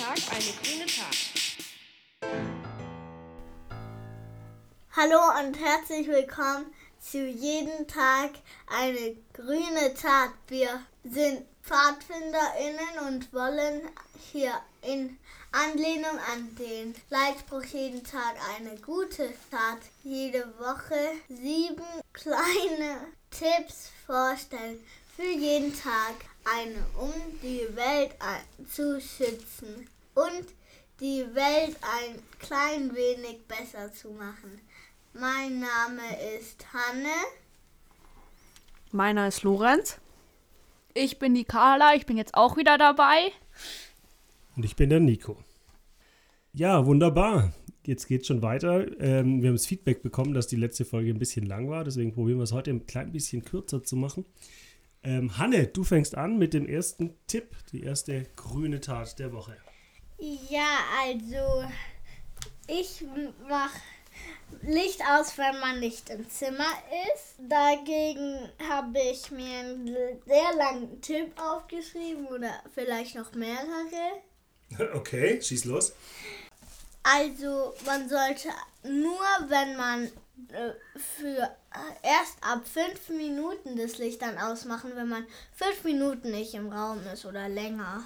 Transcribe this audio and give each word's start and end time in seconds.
Tag 0.00 0.16
eine 0.30 0.52
grüne 0.62 0.86
Tat. 0.86 1.14
Hallo 4.96 5.20
und 5.40 5.60
herzlich 5.60 6.08
willkommen 6.08 6.72
zu 6.98 7.26
jeden 7.26 7.86
Tag 7.86 8.30
eine 8.66 9.14
grüne 9.34 9.92
Tat. 9.92 10.30
Wir 10.48 10.80
sind 11.04 11.44
PfadfinderInnen 11.62 13.08
und 13.08 13.30
wollen 13.34 13.82
hier 14.32 14.54
in 14.80 15.18
Anlehnung 15.52 16.18
an 16.32 16.56
den 16.56 16.94
Leitspruch 17.10 17.64
jeden 17.64 18.02
Tag 18.02 18.36
eine 18.56 18.76
gute 18.80 19.30
Tat 19.50 19.80
jede 20.02 20.50
Woche 20.58 21.12
sieben 21.28 21.84
kleine 22.14 23.00
Tipps 23.30 23.90
vorstellen 24.06 24.82
für 25.14 25.30
jeden 25.30 25.78
Tag 25.78 26.14
eine, 26.44 26.84
um 26.98 27.12
die 27.42 27.66
Welt 27.74 28.16
zu 28.68 29.00
schützen 29.00 29.86
und 30.14 30.46
die 31.00 31.24
Welt 31.34 31.76
ein 31.80 32.22
klein 32.38 32.94
wenig 32.94 33.40
besser 33.46 33.92
zu 33.92 34.10
machen. 34.10 34.60
Mein 35.12 35.60
Name 35.60 36.02
ist 36.38 36.66
Hanne. 36.72 37.14
Meiner 38.92 39.28
ist 39.28 39.42
Lorenz. 39.42 39.98
Ich 40.94 41.18
bin 41.18 41.34
die 41.34 41.44
Carla, 41.44 41.94
ich 41.94 42.06
bin 42.06 42.16
jetzt 42.16 42.34
auch 42.34 42.56
wieder 42.56 42.76
dabei. 42.76 43.32
Und 44.56 44.64
ich 44.64 44.76
bin 44.76 44.90
der 44.90 45.00
Nico. 45.00 45.36
Ja, 46.52 46.84
wunderbar. 46.84 47.52
Jetzt 47.86 48.08
geht 48.08 48.22
es 48.22 48.26
schon 48.26 48.42
weiter. 48.42 48.86
Ähm, 49.00 49.40
wir 49.40 49.48
haben 49.48 49.56
das 49.56 49.66
Feedback 49.66 50.02
bekommen, 50.02 50.34
dass 50.34 50.48
die 50.48 50.56
letzte 50.56 50.84
Folge 50.84 51.10
ein 51.10 51.18
bisschen 51.18 51.46
lang 51.46 51.70
war. 51.70 51.84
Deswegen 51.84 52.12
probieren 52.12 52.38
wir 52.38 52.44
es 52.44 52.52
heute 52.52 52.70
ein 52.70 52.86
klein 52.86 53.12
bisschen 53.12 53.44
kürzer 53.44 53.82
zu 53.82 53.96
machen. 53.96 54.24
Ähm, 55.02 55.38
Hanne, 55.38 55.66
du 55.66 55.82
fängst 55.82 56.14
an 56.14 56.38
mit 56.38 56.52
dem 56.52 56.66
ersten 56.66 57.16
Tipp, 57.26 57.56
die 57.72 57.82
erste 57.82 58.26
grüne 58.36 58.80
Tat 58.80 59.18
der 59.18 59.32
Woche. 59.32 59.56
Ja, 60.18 60.78
also 61.02 61.64
ich 62.66 63.02
mache 63.48 63.80
Licht 64.62 65.00
aus, 65.02 65.38
wenn 65.38 65.58
man 65.60 65.80
nicht 65.80 66.10
im 66.10 66.28
Zimmer 66.28 66.70
ist. 67.14 67.36
Dagegen 67.38 68.50
habe 68.68 68.98
ich 69.10 69.30
mir 69.30 69.60
einen 69.60 69.86
sehr 70.26 70.54
langen 70.56 71.00
Tipp 71.00 71.32
aufgeschrieben 71.40 72.26
oder 72.26 72.62
vielleicht 72.74 73.14
noch 73.14 73.32
mehrere. 73.34 74.22
Okay, 74.94 75.42
schieß 75.42 75.64
los. 75.64 75.92
Also 77.02 77.74
man 77.86 78.08
sollte 78.08 78.50
nur, 78.84 79.20
wenn 79.48 79.76
man 79.76 80.04
äh, 80.52 80.72
für 81.18 81.50
erst 82.02 82.36
ab 82.42 82.62
fünf 82.66 83.08
Minuten 83.10 83.76
das 83.76 83.98
Licht 83.98 84.22
dann 84.22 84.38
ausmachen, 84.38 84.92
wenn 84.94 85.08
man 85.08 85.26
fünf 85.52 85.84
Minuten 85.84 86.30
nicht 86.30 86.54
im 86.54 86.72
Raum 86.72 87.00
ist 87.12 87.24
oder 87.24 87.48
länger. 87.48 88.04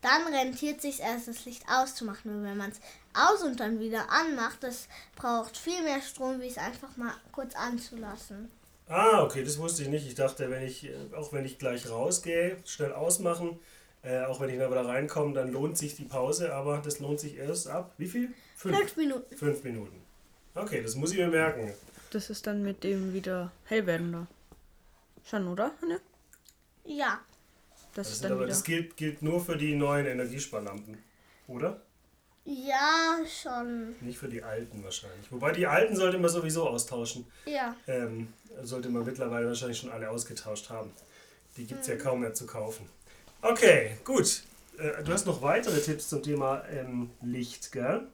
Dann 0.00 0.32
rentiert 0.32 0.80
sich 0.80 1.00
erst 1.00 1.26
das 1.26 1.44
Licht 1.44 1.64
auszumachen. 1.68 2.32
Und 2.32 2.44
wenn 2.44 2.56
man 2.56 2.70
es 2.70 2.80
aus 3.14 3.42
und 3.42 3.58
dann 3.58 3.80
wieder 3.80 4.10
anmacht, 4.10 4.62
das 4.62 4.86
braucht 5.16 5.56
viel 5.56 5.82
mehr 5.82 6.00
Strom, 6.02 6.40
wie 6.40 6.46
es 6.46 6.58
einfach 6.58 6.96
mal 6.96 7.14
kurz 7.32 7.56
anzulassen. 7.56 8.50
Ah, 8.88 9.22
okay, 9.22 9.42
das 9.42 9.58
wusste 9.58 9.82
ich 9.82 9.88
nicht. 9.88 10.06
Ich 10.06 10.14
dachte, 10.14 10.50
wenn 10.50 10.62
ich, 10.62 10.88
auch 11.16 11.32
wenn 11.32 11.44
ich 11.44 11.58
gleich 11.58 11.90
rausgehe, 11.90 12.58
schnell 12.64 12.92
ausmachen, 12.92 13.58
äh, 14.02 14.24
auch 14.24 14.40
wenn 14.40 14.50
ich 14.50 14.58
dann 14.58 14.70
wieder 14.70 14.86
reinkomme, 14.86 15.34
dann 15.34 15.52
lohnt 15.52 15.76
sich 15.76 15.96
die 15.96 16.04
Pause, 16.04 16.54
aber 16.54 16.78
das 16.78 17.00
lohnt 17.00 17.20
sich 17.20 17.36
erst 17.36 17.68
ab. 17.68 17.92
Wie 17.98 18.06
viel? 18.06 18.32
Fünf, 18.56 18.76
Fünf 18.76 18.96
Minuten. 18.96 19.36
Fünf 19.36 19.64
Minuten. 19.64 20.02
Okay, 20.54 20.82
das 20.82 20.94
muss 20.94 21.10
ich 21.12 21.18
mir 21.18 21.28
merken. 21.28 21.72
Das 22.10 22.30
ist 22.30 22.46
dann 22.46 22.62
mit 22.62 22.84
dem 22.84 23.12
wieder 23.12 23.52
hell 23.64 23.86
werden 23.86 24.12
da. 24.12 24.26
Schon, 25.24 25.46
oder? 25.48 25.72
Ne? 25.86 26.00
Ja. 26.84 27.20
Das, 27.94 28.06
das 28.08 28.12
ist 28.12 28.24
dann 28.24 28.32
aber 28.32 28.42
wieder. 28.42 28.50
das 28.50 28.64
gilt, 28.64 28.96
gilt 28.96 29.22
nur 29.22 29.44
für 29.44 29.56
die 29.56 29.74
neuen 29.74 30.06
Energiesparlampen, 30.06 30.98
oder? 31.48 31.82
Ja, 32.44 33.18
schon. 33.26 33.94
Nicht 34.00 34.18
für 34.18 34.28
die 34.28 34.42
alten 34.42 34.82
wahrscheinlich. 34.82 35.30
Wobei 35.30 35.52
die 35.52 35.66
alten 35.66 35.94
sollte 35.96 36.18
man 36.18 36.30
sowieso 36.30 36.66
austauschen. 36.66 37.26
Ja. 37.44 37.76
Ähm, 37.86 38.32
sollte 38.62 38.88
man 38.88 39.04
mittlerweile 39.04 39.48
wahrscheinlich 39.48 39.78
schon 39.78 39.90
alle 39.90 40.08
ausgetauscht 40.08 40.70
haben. 40.70 40.90
Die 41.58 41.66
gibt 41.66 41.82
es 41.82 41.88
mhm. 41.88 41.94
ja 41.94 41.98
kaum 42.00 42.20
mehr 42.20 42.32
zu 42.32 42.46
kaufen. 42.46 42.88
Okay, 43.42 43.98
gut. 44.04 44.44
Äh, 44.78 45.02
du 45.04 45.12
hast 45.12 45.26
noch 45.26 45.42
weitere 45.42 45.78
Tipps 45.80 46.08
zum 46.08 46.22
Thema 46.22 46.64
ähm, 46.70 47.10
Licht, 47.20 47.70
gell? 47.70 48.06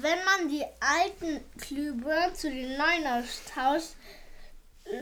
Wenn 0.00 0.24
man 0.24 0.48
die 0.48 0.64
alten 0.78 1.40
Glühbirnen 1.56 2.34
zu 2.34 2.48
den 2.48 2.76
neuen 2.78 3.06
austauscht, 3.06 3.96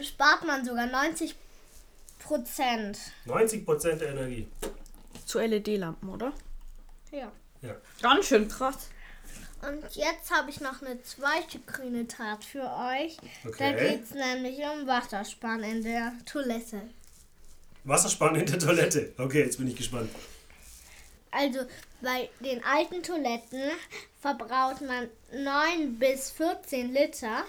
spart 0.02 0.44
man 0.46 0.64
sogar 0.64 0.86
90 0.86 1.34
Prozent. 2.18 2.98
90 3.26 3.64
Prozent 3.66 4.00
der 4.00 4.10
Energie. 4.10 4.48
Zu 5.26 5.38
LED-Lampen, 5.38 6.08
oder? 6.08 6.32
Ja. 7.10 7.30
ja. 7.60 7.76
Ganz 8.00 8.26
schön 8.26 8.48
krass. 8.48 8.88
Und 9.60 9.84
jetzt 9.96 10.30
habe 10.30 10.48
ich 10.48 10.60
noch 10.60 10.80
eine 10.80 11.02
zweite 11.02 11.58
grüne 11.66 12.08
Tat 12.08 12.44
für 12.44 12.62
euch. 12.62 13.18
Okay. 13.46 13.56
Da 13.58 13.72
geht 13.72 14.04
es 14.04 14.10
nämlich 14.12 14.58
um 14.60 14.86
Wassersparen 14.86 15.62
in 15.62 15.82
der 15.82 16.12
Toilette. 16.24 16.82
Wassersparen 17.84 18.36
in 18.36 18.46
der 18.46 18.58
Toilette. 18.58 19.12
Okay, 19.18 19.42
jetzt 19.42 19.58
bin 19.58 19.68
ich 19.68 19.76
gespannt. 19.76 20.10
Also 21.30 21.60
bei 22.00 22.28
den 22.40 22.62
alten 22.64 23.02
Toiletten 23.02 23.70
verbraucht 24.20 24.82
man 24.82 25.08
9 25.32 25.98
bis 25.98 26.30
14 26.30 26.92
Liter. 26.92 27.44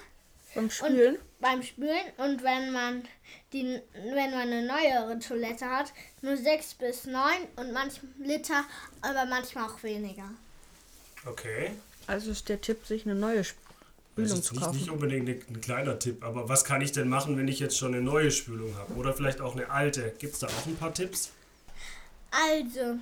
Beim 0.56 0.70
Spülen? 0.70 1.16
Und 1.16 1.22
beim 1.40 1.64
Spülen 1.64 2.06
und 2.18 2.44
wenn 2.44 2.72
man 2.72 3.04
die 3.54 3.80
wenn 3.94 4.32
man 4.32 4.42
eine 4.42 4.66
neuere 4.66 5.20
Toilette 5.20 5.66
hat, 5.66 5.94
nur 6.22 6.36
6 6.36 6.76
bis 6.76 7.06
9 7.06 7.24
und 7.58 7.74
manchmal 7.74 8.12
Liter, 8.20 8.64
aber 9.02 9.26
manchmal 9.26 9.70
auch 9.70 9.84
weniger. 9.84 10.30
Okay. 11.26 11.72
Also 12.08 12.32
ist 12.32 12.50
der 12.50 12.62
Tipp, 12.62 12.86
sich 12.86 13.06
eine 13.06 13.16
neue 13.16 13.44
Spülung 13.44 14.42
zu 14.42 14.54
kaufen. 14.56 14.60
Das 14.60 14.76
ist 14.76 14.82
nicht 14.82 14.90
unbedingt 14.90 15.30
ein, 15.30 15.44
ein, 15.50 15.62
kleiner 15.62 16.00
Tipp, 16.00 16.24
aber 16.24 16.50
was 16.50 16.64
kann 16.64 16.82
ich 16.82 16.92
denn 16.92 17.10
machen, 17.10 17.38
wenn 17.38 17.48
ich 17.48 17.60
jetzt 17.60 17.78
schon 17.78 17.94
eine 17.94 18.02
neue 18.02 18.32
Spülung 18.32 18.76
habe? 18.76 18.94
Oder 18.94 19.14
vielleicht 19.14 19.42
auch 19.42 19.56
eine 19.56 19.70
alte? 19.70 20.14
Gibt 20.20 20.34
es 20.34 20.40
da 20.40 20.48
auch 20.48 20.66
ein 20.66 20.78
paar 20.78 20.94
Tipps? 20.94 21.32
Also, 22.40 23.00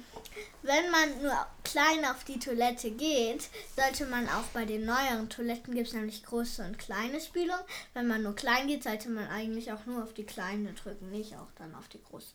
wenn 0.63 0.91
man 0.91 1.21
nur 1.21 1.45
klein 1.63 2.05
auf 2.05 2.23
die 2.23 2.39
Toilette 2.39 2.91
geht, 2.91 3.49
sollte 3.75 4.05
man 4.05 4.29
auch 4.29 4.45
bei 4.53 4.65
den 4.65 4.85
neueren 4.85 5.29
Toiletten 5.29 5.75
gibt 5.75 5.87
es 5.87 5.93
nämlich 5.93 6.23
große 6.23 6.63
und 6.63 6.79
kleine 6.79 7.19
Spülung. 7.19 7.59
Wenn 7.93 8.07
man 8.07 8.23
nur 8.23 8.35
klein 8.35 8.67
geht, 8.67 8.83
sollte 8.83 9.09
man 9.09 9.27
eigentlich 9.27 9.71
auch 9.71 9.85
nur 9.85 10.03
auf 10.03 10.13
die 10.13 10.23
kleine 10.23 10.71
drücken, 10.73 11.11
nicht 11.11 11.35
auch 11.35 11.51
dann 11.57 11.75
auf 11.75 11.87
die 11.89 12.01
große. 12.01 12.27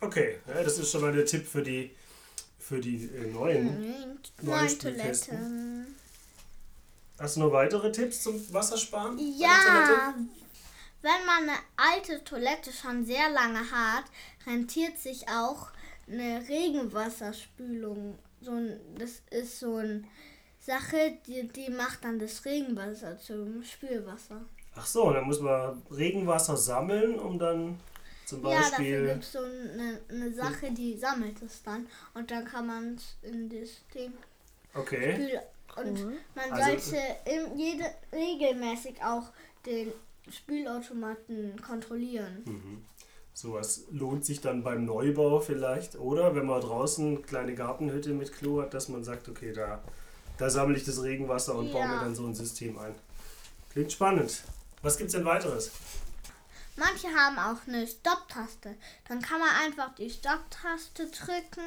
Okay, 0.00 0.38
ja, 0.46 0.62
das 0.62 0.78
ist 0.78 0.90
schon 0.90 1.02
mal 1.02 1.12
der 1.12 1.26
Tipp 1.26 1.46
für 1.46 1.62
die 1.62 1.90
für 2.58 2.80
die 2.80 3.06
äh, 3.06 3.32
neuen, 3.32 3.80
mhm, 3.80 4.18
neuen 4.42 4.78
Toiletten. 4.78 5.96
Hast 7.18 7.36
du 7.36 7.40
noch 7.40 7.52
weitere 7.52 7.90
Tipps 7.90 8.22
zum 8.22 8.52
Wassersparen? 8.52 9.18
Ja. 9.38 10.14
Wenn 11.00 11.26
man 11.26 11.48
eine 11.48 11.58
alte 11.76 12.22
Toilette 12.24 12.72
schon 12.72 13.06
sehr 13.06 13.30
lange 13.30 13.70
hat, 13.70 14.04
rentiert 14.46 14.98
sich 14.98 15.28
auch 15.28 15.68
eine 16.10 16.46
Regenwasserspülung. 16.48 18.18
So 18.40 18.52
ein, 18.52 18.80
das 18.96 19.22
ist 19.30 19.60
so 19.60 19.76
eine 19.76 20.04
Sache, 20.60 21.18
die, 21.26 21.48
die 21.48 21.70
macht 21.70 22.04
dann 22.04 22.18
das 22.18 22.44
Regenwasser 22.44 23.18
zum 23.18 23.62
Spülwasser. 23.62 24.42
Ach 24.74 24.86
so, 24.86 25.12
dann 25.12 25.24
muss 25.24 25.40
man 25.40 25.82
Regenwasser 25.90 26.56
sammeln, 26.56 27.18
um 27.18 27.38
dann 27.38 27.80
zum 28.24 28.42
Beispiel. 28.42 28.62
Ja, 28.62 28.70
dafür 28.70 29.14
gibt 29.14 29.24
es 29.24 29.32
so 29.32 29.38
eine, 29.38 30.00
eine 30.08 30.32
Sache, 30.32 30.70
die 30.70 30.96
sammelt 30.96 31.42
es 31.42 31.62
dann 31.62 31.86
und 32.14 32.30
dann 32.30 32.44
kann 32.44 32.66
man 32.66 32.94
es 32.94 33.16
in 33.22 33.48
das 33.48 33.70
Ding 33.94 34.12
okay. 34.74 35.14
spülen. 35.14 35.40
Und 35.76 36.04
cool. 36.04 36.18
man 36.34 36.52
also, 36.52 36.88
sollte 36.88 37.02
im, 37.24 37.56
jede, 37.56 37.84
regelmäßig 38.12 39.02
auch 39.02 39.30
den 39.64 39.92
Spülautomaten 40.30 41.60
kontrollieren. 41.62 42.42
Mhm. 42.44 42.84
Sowas 43.40 43.84
lohnt 43.92 44.24
sich 44.24 44.40
dann 44.40 44.64
beim 44.64 44.84
Neubau 44.84 45.38
vielleicht, 45.38 45.94
oder? 45.94 46.34
Wenn 46.34 46.46
man 46.46 46.60
draußen 46.60 47.06
eine 47.06 47.18
kleine 47.18 47.54
Gartenhütte 47.54 48.10
mit 48.10 48.32
Klo 48.32 48.60
hat, 48.60 48.74
dass 48.74 48.88
man 48.88 49.04
sagt, 49.04 49.28
okay, 49.28 49.52
da, 49.52 49.80
da 50.38 50.50
sammle 50.50 50.76
ich 50.76 50.84
das 50.84 51.04
Regenwasser 51.04 51.54
und 51.54 51.68
ja. 51.68 51.72
baue 51.72 51.86
mir 51.86 52.00
dann 52.00 52.16
so 52.16 52.26
ein 52.26 52.34
System 52.34 52.76
ein. 52.80 52.96
Klingt 53.70 53.92
spannend. 53.92 54.42
Was 54.82 54.98
gibt 54.98 55.10
es 55.10 55.14
denn 55.14 55.24
weiteres? 55.24 55.70
Manche 56.74 57.06
haben 57.14 57.38
auch 57.38 57.64
eine 57.68 57.86
Stopp-Taste. 57.86 58.74
Dann 59.06 59.22
kann 59.22 59.38
man 59.38 59.50
einfach 59.64 59.94
die 59.94 60.10
Stopp-Taste 60.10 61.06
drücken, 61.06 61.62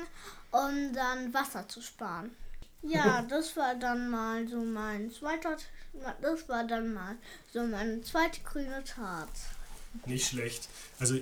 um 0.51 0.93
dann 0.93 1.33
Wasser 1.33 1.69
zu 1.69 1.81
sparen. 1.81 2.35
Ja, 2.81 3.21
das 3.29 3.55
war 3.55 3.75
dann 3.75 4.09
mal 4.09 4.45
so 4.45 4.57
mein 4.57 5.09
zweiter, 5.09 5.55
das 6.21 6.49
war 6.49 6.65
dann 6.65 6.93
mal 6.93 7.15
so 7.53 7.63
meine 7.63 8.01
zweite 8.01 8.41
grüne 8.41 8.83
Tat. 8.83 9.29
Nicht 10.05 10.27
schlecht. 10.27 10.67
Also 10.99 11.15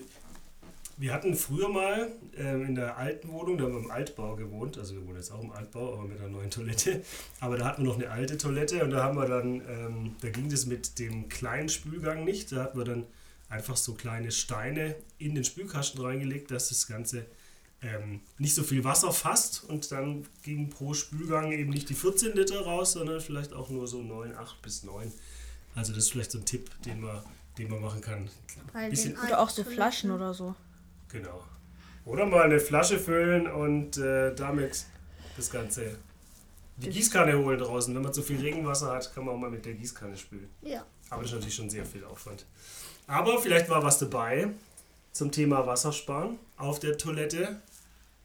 wir 1.00 1.13
hatten 1.13 1.34
früher 1.34 1.69
mal 1.69 2.12
ähm, 2.36 2.66
in 2.66 2.75
der 2.75 2.98
alten 2.98 3.30
Wohnung, 3.30 3.57
da 3.57 3.63
haben 3.63 3.74
wir 3.74 3.80
im 3.80 3.90
Altbau 3.90 4.36
gewohnt, 4.36 4.78
also 4.78 4.96
wir 4.96 5.07
wohnen 5.07 5.16
jetzt 5.16 5.31
auch 5.31 5.42
im 5.42 5.51
Altbau, 5.51 5.94
aber 5.94 6.04
mit 6.04 6.19
einer 6.19 6.28
neuen 6.28 6.51
Toilette. 6.51 7.01
Aber 7.40 7.57
da 7.57 7.66
hatten 7.66 7.84
wir 7.84 7.90
noch 7.90 7.96
eine 7.96 8.10
alte 8.12 8.38
Toilette 8.38 8.84
und 8.84 8.92
da 8.92 9.01
haben 9.04 9.18
wir 9.18 9.25
dann, 9.25 9.62
ähm, 9.69 10.16
da 10.19 10.30
ging 10.30 10.50
das 10.50 10.66
mit 10.66 11.00
dem 11.00 11.30
kleinen 11.30 11.69
Spülgang 11.69 12.25
nicht. 12.25 12.51
Da 12.51 12.63
hatten 12.63 12.78
wir 12.78 12.84
dann 12.84 13.06
einfach 13.48 13.78
so 13.78 13.94
kleine 13.94 14.31
Steine 14.31 14.96
in 15.18 15.36
den 15.36 15.46
Spülkasten 15.46 16.01
reingelegt, 16.01 16.51
dass 16.51 16.68
das 16.68 16.86
Ganze 16.86 17.25
ähm, 17.81 18.19
nicht 18.38 18.54
so 18.54 18.63
viel 18.63 18.84
Wasser 18.84 19.13
fasst 19.13 19.63
und 19.63 19.90
dann 19.94 20.25
ging 20.44 20.69
pro 20.69 20.94
Spülgang 20.94 21.54
eben 21.54 21.69
nicht 21.69 21.90
die 21.90 21.94
14 21.94 22.36
Liter 22.36 22.60
raus, 22.60 22.92
sondern 22.92 23.22
vielleicht 23.22 23.54
auch 23.54 23.69
nur 23.69 23.88
so 23.88 24.04
9, 24.04 24.36
8 24.36 24.62
bis 24.62 24.84
9. 24.84 25.10
Also 25.75 25.94
das 25.94 26.06
ist 26.06 26.12
vielleicht 26.12 26.31
so 26.31 26.40
ein 26.40 26.46
Tipp, 26.46 26.69
den 26.84 27.00
man, 27.00 27.22
den 27.57 27.69
man 27.69 27.80
machen 27.80 28.01
kann. 28.01 28.30
Oder 29.25 29.40
auch 29.40 29.50
so. 29.50 29.63
Flaschen 29.63 30.12
oder 30.12 30.34
so. 30.34 30.56
Genau. 31.11 31.44
Oder 32.06 32.25
mal 32.25 32.44
eine 32.44 32.59
Flasche 32.59 32.97
füllen 33.00 33.47
und 33.47 33.97
äh, 33.97 34.33
damit 34.33 34.85
das 35.38 35.51
Ganze. 35.51 35.97
Die 36.77 36.89
Gießkanne 36.89 37.38
holen 37.38 37.59
draußen. 37.59 37.94
Wenn 37.94 38.01
man 38.01 38.13
zu 38.13 38.21
viel 38.23 38.39
Regenwasser 38.39 38.94
hat, 38.94 39.13
kann 39.13 39.25
man 39.25 39.35
auch 39.35 39.39
mal 39.39 39.50
mit 39.50 39.65
der 39.65 39.73
Gießkanne 39.73 40.15
spülen. 40.17 40.50
Ja. 40.61 40.85
Aber 41.09 41.21
das 41.21 41.31
ist 41.31 41.35
natürlich 41.35 41.56
schon 41.56 41.69
sehr 41.69 41.85
viel 41.85 42.06
Aufwand. 42.06 42.45
Aber 43.07 43.39
vielleicht 43.41 43.69
war 43.69 43.83
was 43.83 43.97
dabei 44.00 44.50
zum 45.11 45.31
Thema 45.31 45.65
Wassersparen 45.67 46.38
auf 46.57 46.79
der 46.79 46.97
Toilette. 46.97 47.59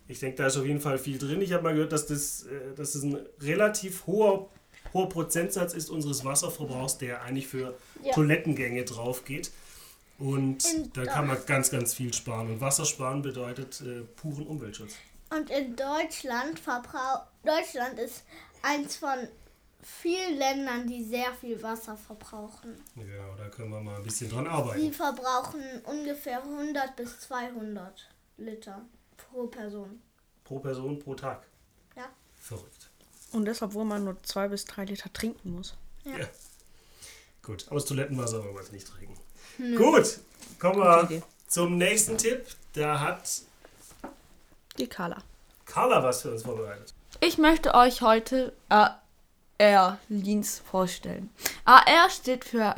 Ich 0.07 0.21
denke, 0.21 0.37
da 0.37 0.47
ist 0.47 0.57
auf 0.57 0.67
jeden 0.67 0.81
Fall 0.81 0.99
viel 0.99 1.19
drin. 1.19 1.41
Ich 1.41 1.53
habe 1.53 1.63
mal 1.65 1.73
gehört, 1.75 1.93
dass 1.93 2.07
das, 2.07 2.45
äh, 2.45 2.75
dass 2.77 2.93
das 2.93 3.03
ein 3.03 3.19
relativ 3.41 4.07
hoher, 4.07 4.49
hoher 4.93 5.09
Prozentsatz 5.09 5.73
ist 5.75 5.91
unseres 5.91 6.25
Wasserverbrauchs, 6.25 6.99
der 6.99 7.23
eigentlich 7.23 7.49
für 7.49 7.75
Ja. 8.03 8.13
Toilettengänge 8.13 8.85
drauf 8.85 9.25
geht. 9.25 9.51
Und 10.19 10.65
In 10.73 10.93
da 10.93 11.05
kann 11.07 11.27
man 11.27 11.39
ganz, 11.47 11.71
ganz 11.71 11.95
viel 11.95 12.13
sparen. 12.15 12.49
Und 12.49 12.61
Wassersparen 12.61 13.23
bedeutet 13.23 13.81
äh, 13.81 14.03
puren 14.03 14.47
Umweltschutz. 14.47 14.95
Und 15.31 15.51
in 15.51 15.75
Deutschland 15.75 16.59
verbraucht 16.61 17.27
Deutschland 17.45 17.99
ist 17.99 18.23
eins 18.63 18.97
von 18.97 19.29
vielen 19.83 20.39
Ländern, 20.39 20.87
die 20.87 21.05
sehr 21.05 21.33
viel 21.35 21.63
Wasser 21.63 21.97
verbrauchen. 21.97 22.83
Genau, 22.95 23.35
da 23.37 23.49
können 23.49 23.71
wir 23.71 23.81
mal 23.81 23.97
ein 23.97 24.03
bisschen 24.03 24.31
dran 24.31 24.45
Sie 24.45 24.51
arbeiten. 24.51 24.93
verbrauchen 24.93 25.63
ungefähr 25.85 26.43
100 26.43 26.97
bis 26.97 27.21
200 27.21 28.09
Liter 28.39 28.83
pro 29.17 29.47
Person. 29.47 30.01
Pro 30.45 30.59
Person, 30.59 30.99
pro 30.99 31.15
Tag. 31.15 31.47
Ja. 31.97 32.09
Verrückt. 32.41 32.91
Und 33.33 33.45
das, 33.47 33.63
obwohl 33.63 33.85
man 33.85 34.05
nur 34.05 34.23
zwei 34.23 34.49
bis 34.49 34.65
drei 34.65 34.85
Liter 34.85 35.13
trinken 35.13 35.53
muss. 35.53 35.77
Ja. 36.05 36.19
Ja. 36.19 36.27
Gut, 37.43 37.67
aber 37.67 37.77
das 37.77 37.85
Toilettenwasser 37.85 38.43
wollen 38.43 38.55
wir 38.55 38.63
jetzt 38.63 38.73
nicht 38.73 38.87
trinken. 38.87 39.19
Gut, 39.59 40.19
kommen 40.59 40.79
wir 40.81 41.23
zum 41.47 41.79
nächsten 41.79 42.19
Tipp. 42.19 42.47
Da 42.73 42.99
hat 42.99 43.43
Die 44.79 44.89
Carla. 44.89 45.19
Carla 45.65 46.03
was 46.03 46.23
für 46.23 46.33
uns 46.33 46.43
vorbereitet. 46.43 46.93
Ich 47.21 47.39
möchte 47.39 47.75
euch 47.75 48.03
heute 48.03 48.53
AR-Leans 48.69 50.59
vorstellen. 50.59 51.31
AR 51.65 52.11
steht 52.11 52.45
für 52.45 52.75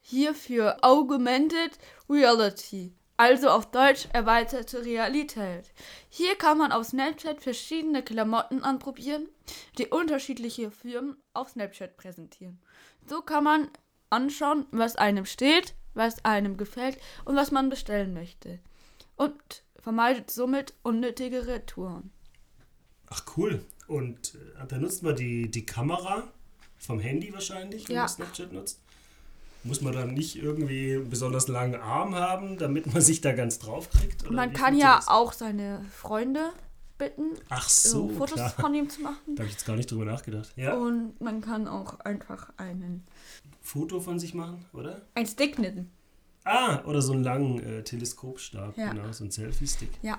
hier 0.00 0.34
für 0.34 0.82
Augmented 0.82 1.78
Reality, 2.08 2.94
also 3.18 3.50
auf 3.50 3.70
Deutsch 3.70 4.08
erweiterte 4.14 4.82
Realität. 4.82 5.70
Hier 6.08 6.36
kann 6.36 6.56
man 6.56 6.72
auf 6.72 6.86
Snapchat 6.86 7.42
verschiedene 7.42 8.02
Klamotten 8.02 8.64
anprobieren, 8.64 9.28
die 9.76 9.88
unterschiedliche 9.88 10.70
Firmen 10.70 11.18
auf 11.34 11.50
Snapchat 11.50 11.98
präsentieren. 11.98 12.58
So 13.06 13.20
kann 13.20 13.44
man 13.44 13.68
anschauen, 14.10 14.66
was 14.70 14.96
einem 14.96 15.26
steht, 15.26 15.74
was 15.94 16.24
einem 16.24 16.56
gefällt 16.56 16.98
und 17.24 17.36
was 17.36 17.50
man 17.50 17.68
bestellen 17.70 18.14
möchte. 18.14 18.58
Und 19.16 19.64
vermeidet 19.80 20.30
somit 20.30 20.74
unnötige 20.82 21.46
Retouren. 21.46 22.10
Ach 23.10 23.22
cool. 23.36 23.64
Und 23.86 24.34
äh, 24.60 24.66
benutzt 24.66 25.02
man 25.02 25.16
die, 25.16 25.50
die 25.50 25.64
Kamera 25.66 26.30
vom 26.78 27.00
Handy 27.00 27.32
wahrscheinlich, 27.32 27.88
wenn 27.88 27.96
Ja. 27.96 28.02
man 28.02 28.08
Snapchat 28.08 28.52
nutzt? 28.52 28.80
Muss 29.64 29.80
man 29.80 29.92
dann 29.92 30.14
nicht 30.14 30.36
irgendwie 30.36 30.94
einen 30.94 31.10
besonders 31.10 31.48
langen 31.48 31.74
Arm 31.80 32.14
haben, 32.14 32.58
damit 32.58 32.86
man 32.92 33.02
sich 33.02 33.20
da 33.20 33.32
ganz 33.32 33.58
drauf 33.58 33.90
kriegt? 33.90 34.30
Man 34.30 34.52
kann 34.52 34.76
ja 34.76 34.96
das? 34.96 35.08
auch 35.08 35.32
seine 35.32 35.84
Freunde 35.92 36.52
bitten, 36.98 37.30
Ach 37.48 37.68
so 37.68 38.08
so, 38.08 38.14
Fotos 38.14 38.34
klar. 38.34 38.50
von 38.50 38.74
ihm 38.74 38.90
zu 38.90 39.00
machen. 39.02 39.34
Da 39.36 39.42
habe 39.42 39.46
ich 39.46 39.52
jetzt 39.52 39.66
gar 39.66 39.76
nicht 39.76 39.90
drüber 39.90 40.04
nachgedacht. 40.04 40.50
Ja, 40.56 40.74
Und 40.74 41.20
man 41.20 41.40
kann 41.40 41.66
auch 41.68 42.00
einfach 42.00 42.50
einen 42.56 43.04
Foto 43.60 44.00
von 44.00 44.18
sich 44.18 44.34
machen, 44.34 44.64
oder? 44.72 45.02
ein 45.14 45.26
Stick 45.26 45.56
knitten. 45.56 45.90
Ah, 46.44 46.82
oder 46.84 47.02
so 47.02 47.12
einen 47.12 47.24
langen 47.24 47.58
äh, 47.62 47.84
Teleskopstab, 47.84 48.76
Ja. 48.76 48.92
genau, 48.92 49.12
so 49.12 49.24
ein 49.24 49.30
Selfie-Stick. 49.30 49.90
Ja. 50.02 50.18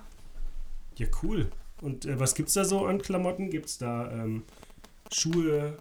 Ja, 0.97 1.07
cool. 1.23 1.49
Und 1.81 2.05
äh, 2.05 2.19
was 2.19 2.35
gibt's 2.35 2.53
da 2.53 2.65
so 2.65 2.85
an 2.85 3.01
Klamotten? 3.01 3.49
Gibt's 3.49 3.77
da 3.77 4.11
ähm, 4.11 4.43
Schuhe? 5.11 5.79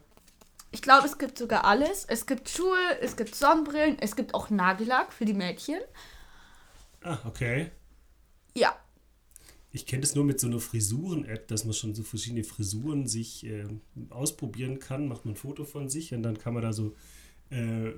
Ich 0.71 0.81
glaube, 0.83 1.07
es 1.07 1.19
gibt 1.19 1.37
sogar 1.39 1.65
alles. 1.65 2.05
Es 2.05 2.25
gibt 2.27 2.49
Schuhe, 2.49 2.77
es 3.01 3.17
gibt 3.17 3.35
Sonnenbrillen, 3.35 3.99
es 4.01 4.17
gibt 4.17 4.33
auch 4.35 4.49
Nagellack 4.51 5.13
für 5.13 5.25
die 5.25 5.35
Mädchen. 5.35 5.81
Ah, 7.03 7.19
okay. 7.27 7.71
Ja, 8.55 8.75
Ich 9.71 9.85
kenne 9.87 10.01
das 10.01 10.15
nur 10.15 10.25
mit 10.25 10.41
so 10.41 10.47
einer 10.47 10.61
Frisuren-App, 10.61 11.47
dass 11.49 11.65
man 11.65 11.75
schon 11.75 11.95
so 11.95 12.03
verschiedene 12.03 12.43
Frisuren 12.45 13.07
sich 13.07 13.45
äh, 13.45 13.65
ausprobieren 14.11 14.79
kann. 14.79 15.09
Macht 15.09 15.25
man 15.25 15.35
ein 15.35 15.37
Foto 15.37 15.65
von 15.65 15.89
sich 15.91 16.15
und 16.15 16.23
dann 16.23 16.39
kann 16.39 16.55
man 16.55 16.63
da 16.63 16.73
so 16.73 16.95
äh, 17.51 17.91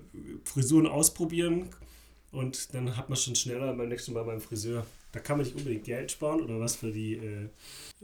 Frisuren 0.44 0.87
ausprobieren 0.87 1.69
und 2.32 2.75
dann 2.75 2.96
hat 2.96 3.08
man 3.08 3.17
schon 3.17 3.34
schneller 3.37 3.72
beim 3.75 3.88
nächsten 3.88 4.12
Mal 4.12 4.25
beim 4.25 4.40
Friseur. 4.40 4.84
Da 5.12 5.19
kann 5.20 5.38
man 5.38 5.46
nicht 5.46 5.56
unbedingt 5.56 5.84
Geld 5.84 6.11
sparen 6.12 6.40
oder 6.40 6.61
was 6.61 6.76
für 6.76 6.93
die, 6.93 7.14
äh, 7.14 7.49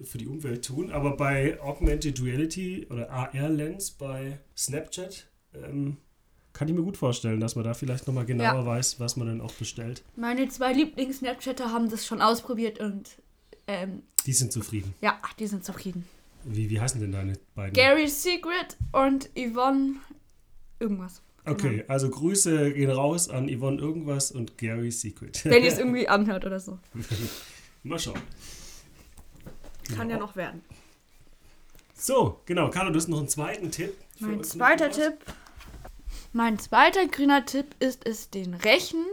für 0.03 0.19
die 0.19 0.27
Umwelt 0.27 0.65
tun. 0.65 0.91
Aber 0.91 1.17
bei 1.17 1.61
Augmented 1.61 2.23
Reality 2.23 2.87
oder 2.91 3.11
AR-Lens 3.11 3.93
bei 3.93 4.39
Snapchat 4.57 5.29
ähm, 5.55 5.97
kann 6.53 6.69
ich 6.69 6.75
mir 6.75 6.83
gut 6.83 6.97
vorstellen, 6.97 7.39
dass 7.41 7.55
man 7.55 7.65
da 7.65 7.75
vielleicht 7.75 8.07
nochmal 8.07 8.25
genauer 8.27 8.61
Ja. 8.61 8.67
weiß, 8.67 8.99
was 8.99 9.17
man 9.17 9.27
dann 9.29 9.41
auch 9.41 9.53
bestellt. 9.53 10.03
meine 10.17 10.49
zwei 10.49 10.73
Lieblings-Snapchatter 10.73 11.73
haben 11.73 11.91
das 11.91 12.07
schon 12.07 12.21
ausprobiert 12.23 12.81
und 12.81 13.11
ähm, 13.67 14.03
Die 14.27 14.33
sind 14.33 14.53
zufrieden. 14.53 14.95
ja, 15.01 15.21
die 15.39 15.47
sind 15.47 15.65
zufrieden. 15.65 16.07
Wie, 16.45 16.71
wie 16.71 16.81
heißen 16.81 17.01
denn 17.01 17.13
deine 17.13 17.35
beiden? 17.55 17.75
Gary's 17.75 18.23
Secret 18.23 18.77
und 18.93 19.29
Yvonne 19.37 19.97
irgendwas. 20.79 21.21
Okay, 21.45 21.85
also 21.87 22.11
Grüße 22.11 22.73
gehen 22.73 22.91
raus 22.91 23.29
an 23.31 23.49
Yvonne 23.49 23.81
Irgendwas 23.81 24.33
und 24.33 24.59
Gary 24.59 24.91
Secret. 24.91 25.45
Wenn 25.45 25.63
ihr 25.63 25.73
es 25.73 25.79
irgendwie 25.79 26.09
anhört 26.09 26.45
oder 26.45 26.59
so. 26.59 26.79
Mal 27.85 27.99
schauen. 28.01 28.21
Kann 29.95 30.11
ja 30.11 30.17
Genau. 30.17 30.27
noch 30.27 30.35
werden. 30.37 30.63
So, 31.95 32.41
genau. 32.47 32.69
Carlo, 32.71 32.91
du 32.91 32.97
hast 32.99 33.09
noch 33.09 33.19
einen 33.19 33.29
zweiten 33.29 33.71
Tipp. 33.71 33.95
Mein 34.19 34.43
zweiter? 34.45 34.91
Tipp. 34.91 35.15
Mein 36.33 36.59
zweiter 36.59 37.07
grüner 37.07 37.47
Tipp 37.47 37.75
ist 37.79 38.07
es, 38.07 38.29
den 38.31 38.55
Rechen 38.55 39.05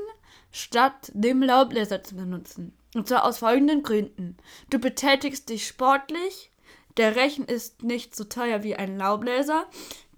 statt 0.54 1.12
dem 1.14 1.42
Laubbläser 1.42 2.04
zu 2.04 2.16
benutzen. 2.16 2.78
Und 2.96 3.08
zwar 3.08 3.26
aus 3.26 3.40
folgenden 3.40 3.84
Gründen. 3.84 4.38
Du 4.70 4.80
betätigst 4.80 5.50
dich 5.50 5.68
sportlich. 5.68 6.52
Der 6.96 7.16
Rechen 7.16 7.46
ist 7.46 7.82
nicht 7.82 8.16
so 8.16 8.24
teuer 8.24 8.62
wie 8.62 8.76
ein 8.76 8.98
Laubbläser, 8.98 9.66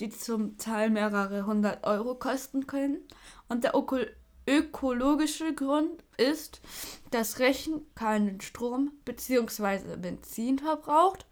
die 0.02 0.10
zum 0.10 0.58
Teil 0.58 0.90
mehrere 0.90 1.46
hundert 1.46 1.88
Euro 1.88 2.16
kosten 2.16 2.68
können. 2.68 3.00
Und 3.48 3.64
der 3.64 3.76
öko 3.76 3.98
ökologische 4.48 5.56
Grund 5.56 6.04
ist, 6.18 6.62
dass 7.10 7.40
Rechen 7.40 7.82
keinen 7.96 8.42
Strom 8.42 8.92
bzw. 9.06 9.96
Benzin 9.96 10.60
verbraucht 10.60 11.26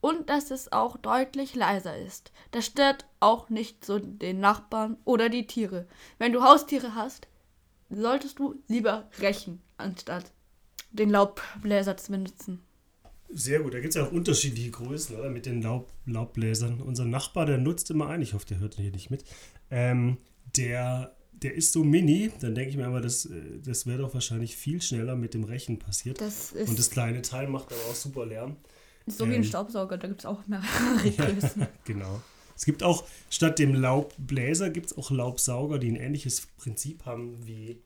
und 0.00 0.30
dass 0.30 0.52
es 0.52 0.70
auch 0.70 0.96
deutlich 0.98 1.56
leiser 1.56 1.96
ist. 1.96 2.30
Das 2.52 2.66
stört 2.66 3.06
auch 3.18 3.48
nicht 3.48 3.84
so 3.84 3.98
den 3.98 4.38
Nachbarn 4.38 4.98
oder 5.04 5.30
die 5.30 5.48
Tiere. 5.48 5.88
Wenn 6.18 6.32
du 6.32 6.44
Haustiere 6.44 6.94
hast, 6.94 7.26
solltest 7.94 8.38
du 8.38 8.62
lieber 8.68 9.08
rächen, 9.20 9.60
anstatt 9.76 10.32
den 10.90 11.10
Laubbläser 11.10 11.96
zu 11.96 12.12
benutzen. 12.12 12.60
Sehr 13.30 13.60
gut. 13.60 13.74
Da 13.74 13.80
gibt 13.80 13.90
es 13.90 13.96
ja 13.96 14.06
auch 14.06 14.12
unterschiedliche 14.12 14.70
Größen 14.70 15.16
oder? 15.16 15.28
mit 15.28 15.46
den 15.46 15.60
Laub, 15.60 15.92
Laubbläsern. 16.06 16.80
Unser 16.80 17.04
Nachbar, 17.04 17.46
der 17.46 17.58
nutzt 17.58 17.90
immer 17.90 18.08
ein. 18.08 18.22
Ich 18.22 18.32
hoffe, 18.32 18.46
der 18.46 18.60
hört 18.60 18.76
hier 18.76 18.92
nicht 18.92 19.10
mit. 19.10 19.24
Ähm, 19.70 20.18
der, 20.56 21.16
der 21.32 21.54
ist 21.54 21.72
so 21.72 21.82
mini. 21.82 22.30
Dann 22.40 22.54
denke 22.54 22.70
ich 22.70 22.76
mir 22.76 22.86
aber, 22.86 23.00
das, 23.00 23.26
äh, 23.26 23.58
das 23.64 23.86
wäre 23.86 23.98
doch 23.98 24.14
wahrscheinlich 24.14 24.56
viel 24.56 24.80
schneller 24.80 25.16
mit 25.16 25.34
dem 25.34 25.42
Rechen 25.42 25.80
passiert. 25.80 26.20
Das 26.20 26.52
Und 26.52 26.78
das 26.78 26.90
kleine 26.90 27.22
Teil 27.22 27.48
macht 27.48 27.72
aber 27.72 27.80
auch 27.90 27.94
super 27.96 28.24
Lärm. 28.24 28.56
so 29.06 29.26
wie 29.26 29.30
ein 29.30 29.36
ähm, 29.36 29.44
Staubsauger, 29.44 29.98
da 29.98 30.06
gibt 30.06 30.20
es 30.20 30.26
auch 30.26 30.46
mehrere 30.46 31.10
Größen. 31.16 31.66
Genau. 31.84 32.22
Es 32.64 32.66
gibt 32.66 32.82
auch, 32.82 33.04
statt 33.28 33.58
dem 33.58 33.74
Laubbläser 33.74 34.70
gibt 34.70 34.86
es 34.86 34.96
auch 34.96 35.10
Laubsauger, 35.10 35.78
die 35.78 35.90
ein 35.90 35.96
ähnliches 35.96 36.46
Prinzip 36.56 37.04
haben 37.04 37.36
wie 37.46 37.76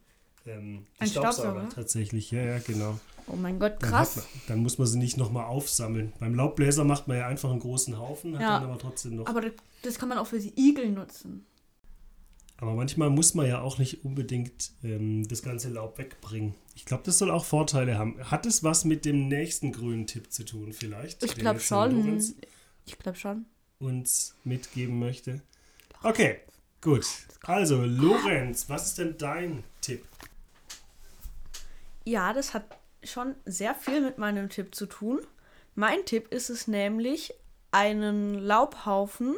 ähm, 0.47 0.87
die 0.99 1.00
Ein 1.02 1.08
Staubsauger. 1.08 1.32
Staubsauger? 1.50 1.68
Tatsächlich, 1.75 2.30
ja, 2.30 2.42
ja, 2.42 2.58
genau. 2.61 3.00
Oh 3.26 3.35
mein 3.35 3.58
Gott, 3.58 3.75
Dann, 3.80 3.90
krass. 3.90 4.14
man, 4.14 4.25
dann 4.47 4.58
muss 4.61 4.78
man 4.78 4.87
sie 4.87 4.99
nicht 4.99 5.16
nochmal 5.16 5.47
aufsammeln. 5.47 6.12
Beim 6.20 6.37
Laubbläser 6.37 6.85
macht 6.85 7.08
man 7.08 7.16
ja 7.16 7.26
einfach 7.26 7.50
einen 7.50 7.58
großen 7.58 7.99
Haufen, 7.99 8.35
hat 8.35 8.40
Ja. 8.40 8.61
dann 8.61 8.70
aber 8.70 8.78
trotzdem 8.78 9.16
noch. 9.16 9.26
Aber 9.26 9.40
das, 9.40 9.50
das 9.82 9.99
kann 9.99 10.08
man 10.11 10.18
auch 10.18 10.28
für 10.28 10.38
die 10.38 10.52
Igel 10.56 10.90
nutzen. 10.92 11.44
Aber 12.58 12.75
manchmal 12.75 13.11
muss 13.11 13.35
man 13.35 13.49
ja 13.49 13.61
auch 13.61 13.78
nicht 13.78 14.04
unbedingt 14.04 14.70
ähm, 14.85 15.26
das 15.26 15.42
ganze 15.42 15.70
Laub 15.70 15.99
wegbringen. 15.99 16.54
Ich 16.76 16.85
glaube, 16.85 17.02
das 17.04 17.18
soll 17.18 17.32
auch 17.32 17.44
Vorteile 17.44 17.99
haben. 17.99 18.16
Hat 18.30 18.47
es 18.47 18.62
was 18.62 18.85
mit 18.85 19.04
dem 19.04 19.26
nächsten 19.26 19.73
grünen 19.73 20.06
Tipp 20.06 20.32
zu 20.32 20.44
tun, 20.44 20.73
vielleicht? 20.73 21.25
Ich 21.25 21.35
glaube 21.35 21.58
schon. 21.58 22.23
Ich 22.87 22.97
glaube 23.00 23.18
schon. 23.18 23.44
Uns 23.80 24.35
mitgeben 24.44 24.99
möchte. 24.99 25.40
Okay, 26.02 26.40
gut. 26.80 27.06
Also, 27.42 27.82
Lorenz, 27.82 28.68
was 28.68 28.87
ist 28.87 28.99
denn 28.99 29.16
dein 29.18 29.64
Tipp? 29.80 30.04
Ja, 32.04 32.32
das 32.32 32.54
hat 32.54 32.64
schon 33.04 33.35
sehr 33.44 33.75
viel 33.75 34.00
mit 34.00 34.18
meinem 34.18 34.49
Tipp 34.49 34.75
zu 34.75 34.87
tun. 34.87 35.20
Mein 35.75 36.04
Tipp 36.04 36.32
ist 36.32 36.50
es 36.50 36.66
nämlich, 36.66 37.35
einen 37.70 38.35
Laubhaufen 38.35 39.37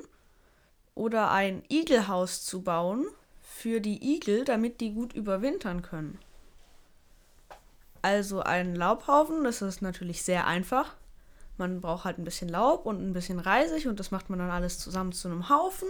oder 0.95 1.31
ein 1.31 1.63
Igelhaus 1.69 2.45
zu 2.45 2.63
bauen 2.63 3.07
für 3.43 3.81
die 3.81 4.15
Igel, 4.15 4.45
damit 4.45 4.81
die 4.81 4.93
gut 4.93 5.13
überwintern 5.13 5.83
können. 5.83 6.19
Also 8.03 8.41
ein 8.41 8.75
Laubhaufen, 8.75 9.45
das 9.45 9.61
ist 9.61 9.83
natürlich 9.83 10.23
sehr 10.23 10.47
einfach. 10.47 10.95
Man 11.61 11.81
braucht 11.81 12.05
halt 12.05 12.19
ein 12.19 12.25
bisschen 12.25 12.49
Laub 12.49 12.87
und 12.87 13.01
ein 13.01 13.13
bisschen 13.13 13.39
Reisig 13.39 13.87
und 13.87 14.01
das 14.01 14.11
macht 14.11 14.31
man 14.31 14.39
dann 14.39 14.51
alles 14.51 14.79
zusammen 14.79 15.13
zu 15.13 15.29
einem 15.29 15.49
Haufen. 15.49 15.89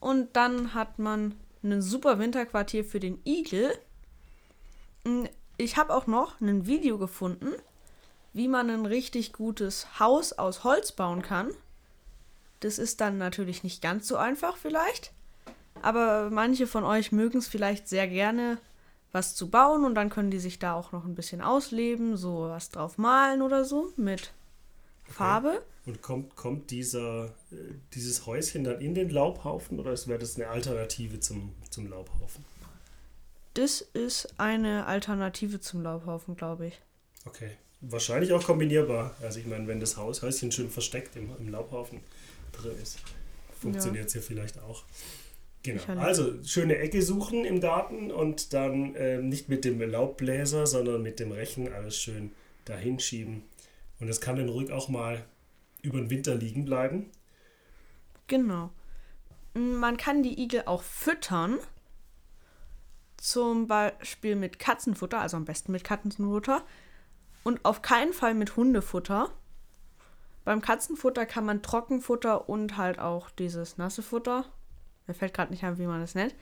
Und 0.00 0.34
dann 0.34 0.74
hat 0.74 0.98
man 0.98 1.34
ein 1.62 1.80
super 1.80 2.18
Winterquartier 2.18 2.84
für 2.84 3.00
den 3.00 3.20
Igel. 3.24 3.72
Hm, 5.06 5.28
ich 5.56 5.76
habe 5.76 5.94
auch 5.94 6.06
noch 6.06 6.40
ein 6.40 6.66
Video 6.66 6.98
gefunden, 6.98 7.52
wie 8.32 8.48
man 8.48 8.68
ein 8.68 8.84
richtig 8.84 9.32
gutes 9.32 10.00
Haus 10.00 10.32
aus 10.32 10.64
Holz 10.64 10.92
bauen 10.92 11.22
kann. 11.22 11.50
Das 12.60 12.78
ist 12.78 13.00
dann 13.00 13.16
natürlich 13.16 13.62
nicht 13.62 13.80
ganz 13.80 14.08
so 14.08 14.16
einfach 14.16 14.56
vielleicht, 14.56 15.12
aber 15.82 16.30
manche 16.30 16.66
von 16.66 16.84
euch 16.84 17.12
mögen 17.12 17.38
es 17.38 17.48
vielleicht 17.48 17.88
sehr 17.88 18.06
gerne, 18.06 18.58
was 19.12 19.34
zu 19.34 19.50
bauen 19.50 19.84
und 19.84 19.94
dann 19.94 20.10
können 20.10 20.30
die 20.30 20.38
sich 20.38 20.58
da 20.58 20.74
auch 20.74 20.92
noch 20.92 21.04
ein 21.04 21.14
bisschen 21.14 21.40
ausleben, 21.40 22.16
so 22.16 22.48
was 22.48 22.70
drauf 22.70 22.98
malen 22.98 23.40
oder 23.40 23.64
so 23.64 23.92
mit 23.96 24.32
Farbe. 25.10 25.62
Und 25.86 26.02
kommt, 26.02 26.36
kommt 26.36 26.70
dieser, 26.70 27.26
äh, 27.50 27.56
dieses 27.94 28.26
Häuschen 28.26 28.64
dann 28.64 28.80
in 28.80 28.94
den 28.94 29.10
Laubhaufen 29.10 29.78
oder 29.78 29.92
wäre 30.06 30.18
das 30.18 30.36
eine 30.36 30.48
Alternative 30.48 31.20
zum, 31.20 31.54
zum 31.70 31.88
Laubhaufen? 31.88 32.44
Das 33.54 33.80
ist 33.80 34.34
eine 34.38 34.86
Alternative 34.86 35.60
zum 35.60 35.82
Laubhaufen, 35.82 36.36
glaube 36.36 36.68
ich. 36.68 36.80
Okay. 37.24 37.50
Wahrscheinlich 37.80 38.32
auch 38.32 38.44
kombinierbar. 38.44 39.16
Also 39.22 39.40
ich 39.40 39.46
meine, 39.46 39.66
wenn 39.66 39.80
das 39.80 39.96
Haus, 39.96 40.22
Häuschen 40.22 40.52
schön 40.52 40.70
versteckt 40.70 41.16
im, 41.16 41.30
im 41.38 41.48
Laubhaufen 41.48 42.00
drin 42.52 42.72
ist, 42.82 42.98
funktioniert 43.58 44.08
es 44.08 44.14
ja. 44.14 44.20
ja 44.20 44.26
vielleicht 44.26 44.60
auch. 44.60 44.84
Genau. 45.62 45.82
Also 46.00 46.42
schöne 46.42 46.78
Ecke 46.78 47.02
suchen 47.02 47.44
im 47.44 47.60
Garten 47.60 48.10
und 48.10 48.54
dann 48.54 48.94
äh, 48.94 49.18
nicht 49.18 49.48
mit 49.48 49.64
dem 49.64 49.80
Laubbläser, 49.80 50.66
sondern 50.66 51.02
mit 51.02 51.20
dem 51.20 51.32
Rechen 51.32 51.72
alles 51.72 51.96
schön 51.96 52.32
dahin 52.64 52.98
schieben. 52.98 53.42
Und 54.00 54.08
es 54.08 54.20
kann 54.20 54.36
dann 54.36 54.48
ruhig 54.48 54.72
auch 54.72 54.88
mal 54.88 55.24
über 55.82 55.98
den 55.98 56.10
Winter 56.10 56.34
liegen 56.34 56.64
bleiben. 56.64 57.10
Genau. 58.26 58.70
Man 59.54 59.96
kann 59.96 60.22
die 60.22 60.40
Igel 60.40 60.64
auch 60.66 60.82
füttern. 60.82 61.58
Zum 63.16 63.66
Beispiel 63.66 64.36
mit 64.36 64.58
Katzenfutter, 64.58 65.20
also 65.20 65.36
am 65.36 65.44
besten 65.44 65.72
mit 65.72 65.84
Katzenfutter. 65.84 66.64
Und 67.44 67.64
auf 67.64 67.82
keinen 67.82 68.12
Fall 68.12 68.34
mit 68.34 68.56
Hundefutter. 68.56 69.30
Beim 70.44 70.62
Katzenfutter 70.62 71.26
kann 71.26 71.44
man 71.44 71.62
Trockenfutter 71.62 72.48
und 72.48 72.76
halt 72.76 72.98
auch 72.98 73.30
dieses 73.30 73.76
nasse 73.76 74.02
Futter 74.02 74.46
mir 75.10 75.14
fällt 75.14 75.34
gerade 75.34 75.50
nicht 75.50 75.64
ein, 75.64 75.76
wie 75.76 75.88
man 75.88 76.00
das 76.00 76.14
nennt. 76.14 76.36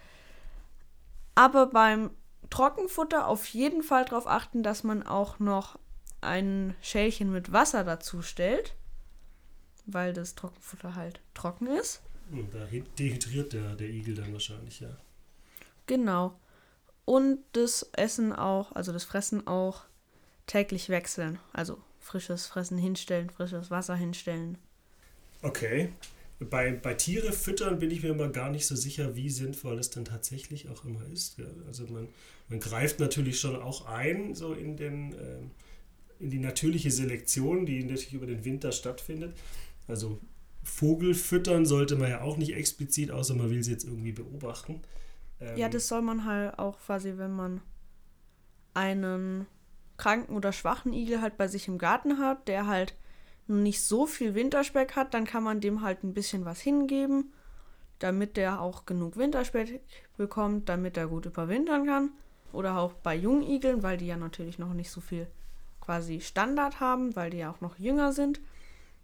Aber 1.34 1.66
beim 1.66 2.10
Trockenfutter 2.50 3.26
auf 3.26 3.46
jeden 3.46 3.82
Fall 3.82 4.04
darauf 4.04 4.26
achten, 4.26 4.62
dass 4.62 4.84
man 4.84 5.02
auch 5.02 5.38
noch 5.38 5.78
ein 6.20 6.75
Schälchen 6.80 7.32
mit 7.32 7.52
Wasser 7.52 7.84
dazu 7.84 8.22
stellt, 8.22 8.75
weil 9.87 10.12
das 10.12 10.34
Trockenfutter 10.34 10.94
halt 10.94 11.20
trocken 11.34 11.66
ist. 11.66 12.02
Und 12.30 12.52
da 12.52 12.66
dehydriert 12.98 13.52
der, 13.52 13.75
der 13.75 13.88
Igel 13.88 14.14
dann 14.14 14.32
wahrscheinlich, 14.32 14.80
ja. 14.80 14.96
Genau. 15.87 16.38
Und 17.04 17.38
das 17.52 17.88
Essen 17.92 18.34
auch, 18.34 18.72
also 18.72 18.92
das 18.92 19.04
Fressen 19.04 19.46
auch 19.46 19.84
täglich 20.46 20.90
wechseln. 20.90 21.38
Also 21.54 21.78
frisches 21.98 22.46
Fressen 22.46 22.76
hinstellen, 22.76 23.30
frisches 23.30 23.70
Wasser 23.70 23.96
hinstellen. 23.96 24.58
Okay 25.40 25.90
bei, 26.40 26.72
bei 26.72 26.94
Tiere 26.94 27.32
füttern 27.32 27.78
bin 27.78 27.90
ich 27.90 28.02
mir 28.02 28.10
immer 28.10 28.28
gar 28.28 28.50
nicht 28.50 28.66
so 28.66 28.76
sicher, 28.76 29.16
wie 29.16 29.30
sinnvoll 29.30 29.78
es 29.78 29.90
dann 29.90 30.04
tatsächlich 30.04 30.68
auch 30.68 30.84
immer 30.84 31.04
ist. 31.12 31.37
Also 31.66 31.87
man, 31.87 32.08
man 32.48 32.60
greift 32.60 33.00
natürlich 33.00 33.40
schon 33.40 33.56
auch 33.56 33.87
ein, 33.87 34.34
so 34.34 34.52
in, 34.52 34.76
den, 34.76 35.12
äh, 35.14 35.40
in 36.20 36.30
die 36.30 36.38
natürliche 36.38 36.90
Selektion, 36.90 37.66
die 37.66 37.82
natürlich 37.82 38.14
über 38.14 38.26
den 38.26 38.44
Winter 38.44 38.72
stattfindet. 38.72 39.37
Also 39.87 40.18
Vogel 40.62 41.14
füttern 41.14 41.66
sollte 41.66 41.96
man 41.96 42.10
ja 42.10 42.20
auch 42.20 42.37
nicht 42.37 42.54
explizit, 42.54 43.10
außer 43.10 43.34
man 43.34 43.50
will 43.50 43.62
sie 43.62 43.72
jetzt 43.72 43.84
irgendwie 43.84 44.12
beobachten. 44.12 44.82
Ähm, 45.40 45.56
ja, 45.56 45.68
das 45.68 45.88
soll 45.88 46.02
man 46.02 46.25
halt 46.25 46.58
auch 46.58 46.78
quasi, 46.78 47.14
wenn 47.16 47.34
man 47.34 47.60
einen 48.75 49.46
kranken 49.96 50.37
oder 50.37 50.52
schwachen 50.52 50.92
Igel 50.92 51.20
halt 51.20 51.37
bei 51.37 51.48
sich 51.48 51.68
im 51.68 51.78
Garten 51.78 52.18
hat, 52.18 52.48
der 52.48 52.66
halt 52.66 52.94
nicht 53.46 53.82
so 53.82 54.06
viel 54.06 54.34
Winterspeck 54.34 54.94
hat, 54.94 55.14
dann 55.14 55.25
kann 55.25 55.42
man 55.42 55.60
dem 55.60 55.82
halt 55.82 56.04
ein 56.04 56.14
bisschen 56.14 56.44
was 56.44 56.60
hingeben, 56.60 57.32
damit 57.98 58.37
der 58.37 58.60
auch 58.60 58.84
genug 58.84 59.16
Winterspeck 59.16 59.80
bekommt, 60.16 60.68
damit 60.68 60.96
er 60.96 61.08
gut 61.08 61.26
überwintern 61.26 61.87
kann. 61.87 62.10
Oder 62.52 62.78
auch 62.78 62.92
bei 62.92 63.14
Jungigeln, 63.14 63.82
weil 63.82 63.96
die 63.96 64.06
ja 64.06 64.16
natürlich 64.16 64.58
noch 64.58 64.72
nicht 64.72 64.90
so 64.90 65.00
viel 65.00 65.26
quasi 65.88 66.21
Standard 66.21 66.80
haben, 66.80 67.16
weil 67.16 67.30
die 67.30 67.38
ja 67.38 67.50
auch 67.50 67.62
noch 67.62 67.78
jünger 67.78 68.12
sind. 68.12 68.42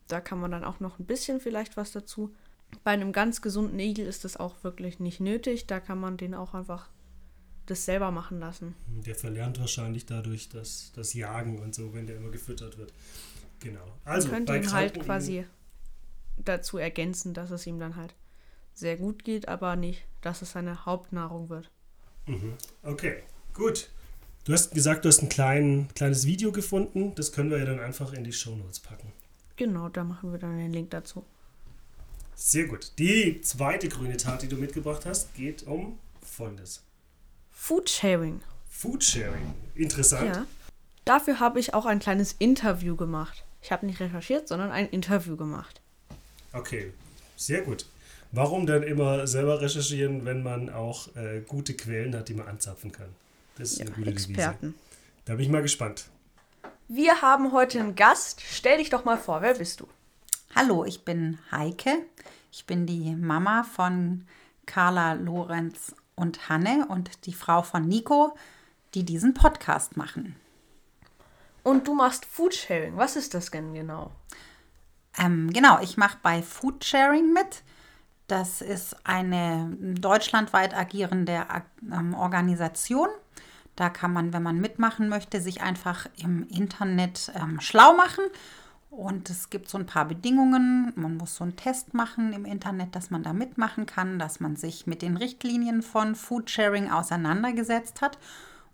Da 0.06 0.20
kann 0.20 0.38
man 0.38 0.50
dann 0.50 0.64
auch 0.64 0.80
noch 0.80 0.98
ein 0.98 1.06
bisschen 1.06 1.40
vielleicht 1.40 1.78
was 1.78 1.92
dazu. 1.92 2.34
Bei 2.82 2.90
einem 2.90 3.10
ganz 3.10 3.40
gesunden 3.40 3.78
Igel 3.78 4.06
ist 4.06 4.22
das 4.26 4.36
auch 4.36 4.62
wirklich 4.64 5.00
nicht 5.00 5.18
nötig. 5.18 5.66
Da 5.66 5.80
kann 5.80 5.98
man 5.98 6.18
den 6.18 6.34
auch 6.34 6.52
einfach 6.52 6.90
das 7.64 7.86
selber 7.86 8.10
machen 8.10 8.38
lassen. 8.38 8.74
Der 8.86 9.14
verlernt 9.14 9.58
wahrscheinlich 9.58 10.04
dadurch 10.04 10.50
das, 10.50 10.92
das 10.94 11.14
Jagen 11.14 11.58
und 11.58 11.74
so, 11.74 11.94
wenn 11.94 12.06
der 12.06 12.16
immer 12.16 12.28
gefüttert 12.30 12.76
wird. 12.76 12.92
Genau. 13.60 13.80
Also, 14.04 14.28
Man 14.28 14.44
könnte 14.44 14.54
ihn 14.58 14.70
halt 14.70 15.00
quasi 15.00 15.46
dazu 16.36 16.76
ergänzen, 16.76 17.32
dass 17.32 17.50
es 17.50 17.66
ihm 17.66 17.78
dann 17.78 17.96
halt 17.96 18.14
sehr 18.74 18.98
gut 18.98 19.24
geht, 19.24 19.48
aber 19.48 19.74
nicht, 19.76 20.04
dass 20.20 20.42
es 20.42 20.52
seine 20.52 20.84
Hauptnahrung 20.84 21.48
wird. 21.48 21.70
Mhm. 22.26 22.58
Okay, 22.82 23.22
gut. 23.54 23.88
Du 24.44 24.52
hast 24.52 24.74
gesagt, 24.74 25.06
du 25.06 25.08
hast 25.08 25.22
ein 25.22 25.30
klein, 25.30 25.88
kleines 25.94 26.26
Video 26.26 26.52
gefunden. 26.52 27.14
Das 27.14 27.32
können 27.32 27.50
wir 27.50 27.58
ja 27.58 27.64
dann 27.64 27.80
einfach 27.80 28.12
in 28.12 28.24
die 28.24 28.32
Shownotes 28.32 28.80
packen. 28.80 29.10
Genau, 29.56 29.88
da 29.88 30.04
machen 30.04 30.32
wir 30.32 30.38
dann 30.38 30.58
den 30.58 30.70
Link 30.70 30.90
dazu. 30.90 31.24
Sehr 32.34 32.66
gut. 32.66 32.92
Die 32.98 33.40
zweite 33.40 33.88
grüne 33.88 34.18
Tat, 34.18 34.42
die 34.42 34.48
du 34.48 34.56
mitgebracht 34.56 35.06
hast, 35.06 35.34
geht 35.34 35.66
um 35.66 35.98
Folgendes. 36.20 36.82
Foodsharing. 37.52 38.42
Foodsharing. 38.68 39.54
Interessant. 39.74 40.36
Ja. 40.36 40.46
Dafür 41.06 41.40
habe 41.40 41.58
ich 41.58 41.72
auch 41.72 41.86
ein 41.86 41.98
kleines 41.98 42.34
Interview 42.38 42.96
gemacht. 42.96 43.44
Ich 43.62 43.72
habe 43.72 43.86
nicht 43.86 44.00
recherchiert, 44.00 44.48
sondern 44.48 44.70
ein 44.70 44.90
Interview 44.90 45.36
gemacht. 45.36 45.80
Okay, 46.52 46.92
sehr 47.36 47.62
gut. 47.62 47.86
Warum 48.30 48.66
denn 48.66 48.82
immer 48.82 49.26
selber 49.26 49.62
recherchieren, 49.62 50.26
wenn 50.26 50.42
man 50.42 50.68
auch 50.68 51.14
äh, 51.16 51.40
gute 51.40 51.72
Quellen 51.72 52.14
hat, 52.14 52.28
die 52.28 52.34
man 52.34 52.48
anzapfen 52.48 52.92
kann? 52.92 53.08
Das 53.56 53.72
ist 53.72 53.78
ja, 53.78 53.86
eine 53.86 53.94
gute 53.94 54.10
Experten. 54.10 54.66
Devise. 54.66 54.74
Da 55.24 55.34
bin 55.34 55.44
ich 55.44 55.50
mal 55.50 55.62
gespannt. 55.62 56.08
Wir 56.88 57.22
haben 57.22 57.52
heute 57.52 57.80
einen 57.80 57.94
Gast. 57.94 58.42
Stell 58.42 58.78
dich 58.78 58.90
doch 58.90 59.04
mal 59.04 59.18
vor, 59.18 59.42
wer 59.42 59.54
bist 59.54 59.80
du? 59.80 59.88
Hallo, 60.54 60.84
ich 60.84 61.04
bin 61.04 61.38
Heike. 61.50 62.04
Ich 62.52 62.66
bin 62.66 62.86
die 62.86 63.14
Mama 63.14 63.64
von 63.64 64.26
Carla, 64.66 65.14
Lorenz 65.14 65.94
und 66.14 66.48
Hanne 66.48 66.86
und 66.88 67.26
die 67.26 67.32
Frau 67.32 67.62
von 67.62 67.86
Nico, 67.88 68.36
die 68.94 69.04
diesen 69.04 69.34
Podcast 69.34 69.96
machen. 69.96 70.36
Und 71.62 71.88
du 71.88 71.94
machst 71.94 72.26
Foodsharing. 72.26 72.96
Was 72.96 73.16
ist 73.16 73.34
das 73.34 73.50
denn 73.50 73.74
genau? 73.74 74.12
Ähm, 75.18 75.50
genau, 75.52 75.80
ich 75.80 75.96
mache 75.96 76.18
bei 76.22 76.42
Foodsharing 76.42 77.32
mit. 77.32 77.62
Das 78.26 78.62
ist 78.62 78.96
eine 79.04 79.76
deutschlandweit 79.80 80.74
agierende 80.74 81.46
ähm, 81.92 82.14
Organisation. 82.14 83.08
Da 83.76 83.90
kann 83.90 84.12
man, 84.12 84.32
wenn 84.32 84.42
man 84.42 84.60
mitmachen 84.60 85.08
möchte, 85.08 85.40
sich 85.40 85.62
einfach 85.62 86.06
im 86.16 86.46
Internet 86.48 87.32
ähm, 87.34 87.60
schlau 87.60 87.94
machen. 87.94 88.24
Und 88.88 89.28
es 89.28 89.50
gibt 89.50 89.68
so 89.68 89.76
ein 89.76 89.86
paar 89.86 90.06
Bedingungen. 90.06 90.92
Man 90.94 91.16
muss 91.16 91.34
so 91.34 91.44
einen 91.44 91.56
Test 91.56 91.92
machen 91.92 92.32
im 92.32 92.44
Internet, 92.44 92.94
dass 92.94 93.10
man 93.10 93.24
da 93.24 93.32
mitmachen 93.32 93.86
kann, 93.86 94.18
dass 94.18 94.38
man 94.40 94.56
sich 94.56 94.86
mit 94.86 95.02
den 95.02 95.16
Richtlinien 95.16 95.82
von 95.82 96.14
Foodsharing 96.14 96.90
auseinandergesetzt 96.90 98.00
hat. 98.00 98.18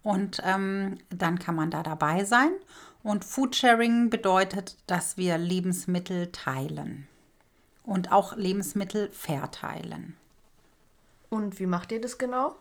Und 0.03 0.43
ähm, 0.45 0.99
dann 1.09 1.39
kann 1.39 1.57
man 1.57 1.71
da 1.71 1.83
dabei 1.83 2.25
sein. 2.25 2.51
Und 3.03 3.25
Foodsharing 3.25 4.11
bedeutet, 4.11 4.77
dass 4.87 5.17
wir 5.17 5.39
Lebensmittel 5.39 6.31
teilen 6.31 7.09
und 7.91 8.13
auch 8.13 8.37
Lebensmittel 8.37 9.11
verteilen. 9.11 10.17
Und 11.29 11.59
wie 11.59 11.67
macht 11.67 11.91
ihr 11.91 12.01
das 12.01 12.19
genau? 12.19 12.55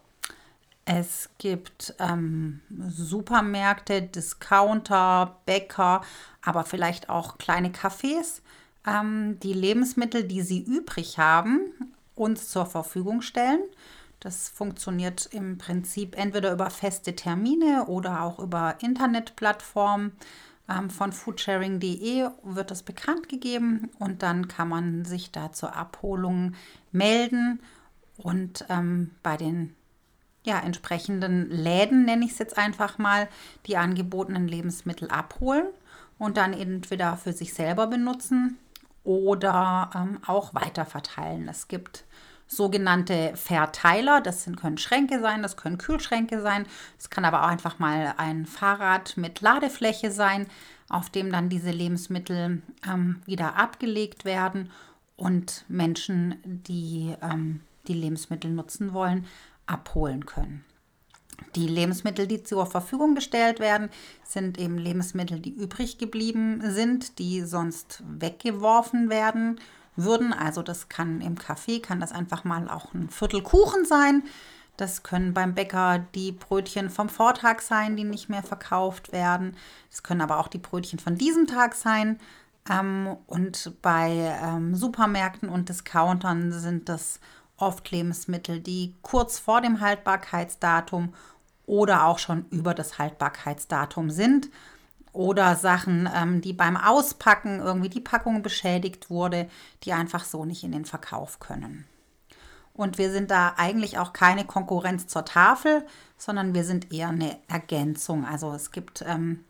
Es 0.85 1.29
gibt 1.37 1.93
ähm, 1.99 2.61
Supermärkte, 2.87 4.01
Discounter, 4.01 5.37
Bäcker, 5.45 6.01
aber 6.43 6.63
vielleicht 6.63 7.09
auch 7.09 7.37
kleine 7.37 7.69
Cafés, 7.69 8.41
ähm, 8.87 9.39
die 9.41 9.53
Lebensmittel, 9.53 10.23
die 10.23 10.41
sie 10.41 10.63
übrig 10.63 11.19
haben, 11.19 11.59
uns 12.15 12.49
zur 12.49 12.65
Verfügung 12.65 13.21
stellen. 13.21 13.61
Das 14.19 14.49
funktioniert 14.49 15.29
im 15.31 15.59
Prinzip 15.59 16.17
entweder 16.17 16.51
über 16.51 16.71
feste 16.71 17.15
Termine 17.15 17.85
oder 17.85 18.23
auch 18.23 18.39
über 18.39 18.77
Internetplattformen. 18.81 20.13
Ähm, 20.69 20.89
von 20.89 21.11
foodsharing.de 21.11 22.29
wird 22.43 22.71
das 22.71 22.83
bekannt 22.83 23.27
gegeben 23.29 23.89
und 23.99 24.21
dann 24.23 24.47
kann 24.47 24.69
man 24.69 25.05
sich 25.05 25.31
da 25.31 25.51
zur 25.51 25.75
Abholung 25.75 26.53
melden 26.91 27.59
und 28.17 28.65
ähm, 28.69 29.11
bei 29.23 29.37
den 29.37 29.75
ja, 30.43 30.59
entsprechenden 30.59 31.49
Läden, 31.49 32.05
nenne 32.05 32.25
ich 32.25 32.31
es 32.31 32.39
jetzt 32.39 32.57
einfach 32.57 32.97
mal, 32.97 33.27
die 33.65 33.77
angebotenen 33.77 34.47
Lebensmittel 34.47 35.09
abholen 35.09 35.67
und 36.17 36.37
dann 36.37 36.53
entweder 36.53 37.17
für 37.17 37.33
sich 37.33 37.53
selber 37.53 37.87
benutzen 37.87 38.57
oder 39.03 39.89
ähm, 39.95 40.19
auch 40.25 40.53
weiterverteilen. 40.53 41.47
Es 41.47 41.67
gibt 41.67 42.05
sogenannte 42.49 43.31
Verteiler, 43.35 44.21
das 44.21 44.43
sind, 44.43 44.57
können 44.57 44.79
Schränke 44.79 45.21
sein, 45.21 45.43
das 45.43 45.55
können 45.55 45.77
Kühlschränke 45.77 46.41
sein, 46.41 46.65
es 46.97 47.09
kann 47.09 47.23
aber 47.23 47.43
auch 47.43 47.47
einfach 47.47 47.79
mal 47.79 48.15
ein 48.17 48.45
Fahrrad 48.47 49.15
mit 49.17 49.39
Ladefläche 49.39 50.11
sein, 50.11 50.47
auf 50.89 51.11
dem 51.11 51.31
dann 51.31 51.49
diese 51.49 51.69
Lebensmittel 51.69 52.63
ähm, 52.85 53.21
wieder 53.25 53.55
abgelegt 53.55 54.25
werden 54.25 54.71
und 55.15 55.63
Menschen, 55.67 56.35
die 56.43 57.15
ähm, 57.21 57.61
die 57.87 57.93
Lebensmittel 57.93 58.51
nutzen 58.51 58.93
wollen, 58.93 59.25
abholen 59.67 60.25
können. 60.25 60.65
Die 61.55 61.67
Lebensmittel, 61.67 62.27
die 62.27 62.43
zur 62.43 62.65
Verfügung 62.65 63.15
gestellt 63.15 63.59
werden, 63.59 63.89
sind 64.23 64.57
eben 64.57 64.77
Lebensmittel, 64.77 65.39
die 65.39 65.51
übrig 65.51 65.97
geblieben 65.97 66.61
sind, 66.63 67.19
die 67.19 67.41
sonst 67.41 68.03
weggeworfen 68.07 69.09
werden 69.09 69.59
würden. 70.03 70.33
Also 70.33 70.61
das 70.61 70.89
kann 70.89 71.21
im 71.21 71.35
Café, 71.35 71.81
kann 71.81 71.99
das 71.99 72.11
einfach 72.11 72.43
mal 72.43 72.69
auch 72.69 72.93
ein 72.93 73.09
Viertel 73.09 73.41
Kuchen 73.41 73.85
sein. 73.85 74.23
Das 74.77 75.03
können 75.03 75.33
beim 75.33 75.55
Bäcker 75.55 75.99
die 76.15 76.31
Brötchen 76.31 76.89
vom 76.89 77.09
Vortag 77.09 77.59
sein, 77.59 77.97
die 77.97 78.05
nicht 78.05 78.29
mehr 78.29 78.43
verkauft 78.43 79.11
werden. 79.11 79.57
Es 79.91 80.03
können 80.03 80.21
aber 80.21 80.39
auch 80.39 80.47
die 80.47 80.57
Brötchen 80.57 80.99
von 80.99 81.15
diesem 81.15 81.47
Tag 81.47 81.75
sein. 81.75 82.17
Ähm, 82.69 83.17
und 83.27 83.73
bei 83.81 84.37
ähm, 84.41 84.75
Supermärkten 84.75 85.49
und 85.49 85.67
Discountern 85.67 86.53
sind 86.53 86.87
das 86.87 87.19
oft 87.57 87.91
Lebensmittel, 87.91 88.61
die 88.61 88.95
kurz 89.01 89.37
vor 89.37 89.59
dem 89.59 89.81
Haltbarkeitsdatum 89.81 91.13
oder 91.65 92.05
auch 92.05 92.19
schon 92.19 92.45
über 92.49 92.73
das 92.73 92.97
Haltbarkeitsdatum 92.97 94.09
sind 94.09 94.49
oder 95.13 95.55
Sachen, 95.55 96.09
ähm, 96.13 96.41
die 96.41 96.53
beim 96.53 96.77
Auspacken 96.77 97.59
irgendwie 97.59 97.89
die 97.89 98.01
Packung 98.01 98.41
beschädigt 98.41 99.09
wurde, 99.09 99.49
die 99.83 99.93
einfach 99.93 100.23
so 100.23 100.45
nicht 100.45 100.63
in 100.63 100.71
den 100.71 100.85
Verkauf 100.85 101.39
können. 101.39 101.85
Und 102.73 102.97
wir 102.97 103.11
sind 103.11 103.29
da 103.29 103.55
eigentlich 103.57 103.97
auch 103.97 104.13
keine 104.13 104.45
Konkurrenz 104.45 105.07
zur 105.07 105.25
Tafel, 105.25 105.85
sondern 106.17 106.53
wir 106.53 106.63
sind 106.63 106.93
eher 106.93 107.09
eine 107.09 107.37
Ergänzung. 107.49 108.25
Also 108.25 108.53
es 108.53 108.71
gibt 108.71 109.03
ähm, 109.05 109.43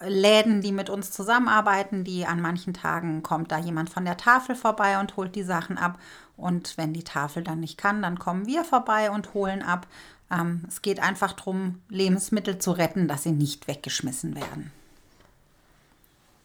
Läden, 0.00 0.60
die 0.60 0.72
mit 0.72 0.90
uns 0.90 1.10
zusammenarbeiten, 1.10 2.04
die 2.04 2.26
an 2.26 2.40
manchen 2.40 2.74
Tagen 2.74 3.22
kommt 3.22 3.50
da 3.50 3.58
jemand 3.58 3.90
von 3.90 4.04
der 4.04 4.16
Tafel 4.16 4.54
vorbei 4.54 4.98
und 5.00 5.16
holt 5.16 5.34
die 5.34 5.42
Sachen 5.42 5.78
ab. 5.78 5.98
Und 6.36 6.76
wenn 6.76 6.92
die 6.92 7.04
Tafel 7.04 7.42
dann 7.42 7.60
nicht 7.60 7.78
kann, 7.78 8.02
dann 8.02 8.18
kommen 8.18 8.46
wir 8.46 8.64
vorbei 8.64 9.10
und 9.10 9.32
holen 9.32 9.62
ab. 9.62 9.86
Ähm, 10.30 10.64
es 10.68 10.82
geht 10.82 11.00
einfach 11.00 11.32
darum, 11.32 11.80
Lebensmittel 11.88 12.58
zu 12.58 12.72
retten, 12.72 13.08
dass 13.08 13.22
sie 13.22 13.32
nicht 13.32 13.68
weggeschmissen 13.68 14.34
werden. 14.34 14.72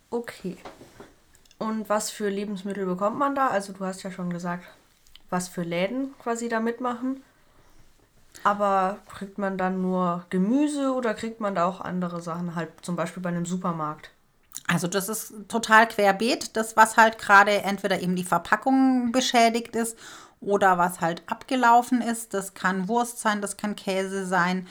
Okay. 0.10 0.58
Und 1.58 1.90
was 1.90 2.10
für 2.10 2.30
Lebensmittel 2.30 2.86
bekommt 2.86 3.18
man 3.18 3.36
da? 3.36 3.48
Also 3.48 3.74
du 3.74 3.86
hast 3.86 4.04
ja 4.04 4.12
schon 4.12 4.30
gesagt, 4.30 4.66
was 5.30 5.48
für 5.48 5.64
Läden 5.64 6.14
quasi 6.20 6.50
da 6.50 6.60
mitmachen. 6.60 7.24
Aber 8.44 9.00
kriegt 9.10 9.38
man 9.38 9.58
dann 9.58 9.82
nur 9.82 10.26
Gemüse 10.30 10.94
oder 10.94 11.14
kriegt 11.14 11.40
man 11.40 11.56
da 11.56 11.66
auch 11.66 11.82
andere 11.82 12.22
Sachen, 12.22 12.56
halt 12.56 12.70
zum 12.82 12.96
Beispiel 12.96 13.22
bei 13.22 13.30
einem 13.30 13.46
Supermarkt? 13.46 14.10
Also 14.68 14.88
das 14.88 15.10
ist 15.10 15.34
total 15.50 15.88
querbeet, 15.88 16.56
das 16.56 16.78
was 16.78 16.98
halt 16.98 17.18
gerade 17.18 17.62
entweder 17.64 18.02
eben 18.02 18.16
die 18.16 18.24
Verpackung 18.24 19.12
beschädigt 19.12 19.76
ist 19.76 19.98
oder 20.42 20.78
was 20.78 21.00
halt 21.00 21.24
abgelaufen 21.28 22.02
ist. 22.02 22.34
Das 22.34 22.54
kann 22.54 22.88
Wurst 22.88 23.20
sein, 23.20 23.42
das 23.42 23.56
kann 23.56 23.76
Käse 23.76 24.26
sein, 24.26 24.68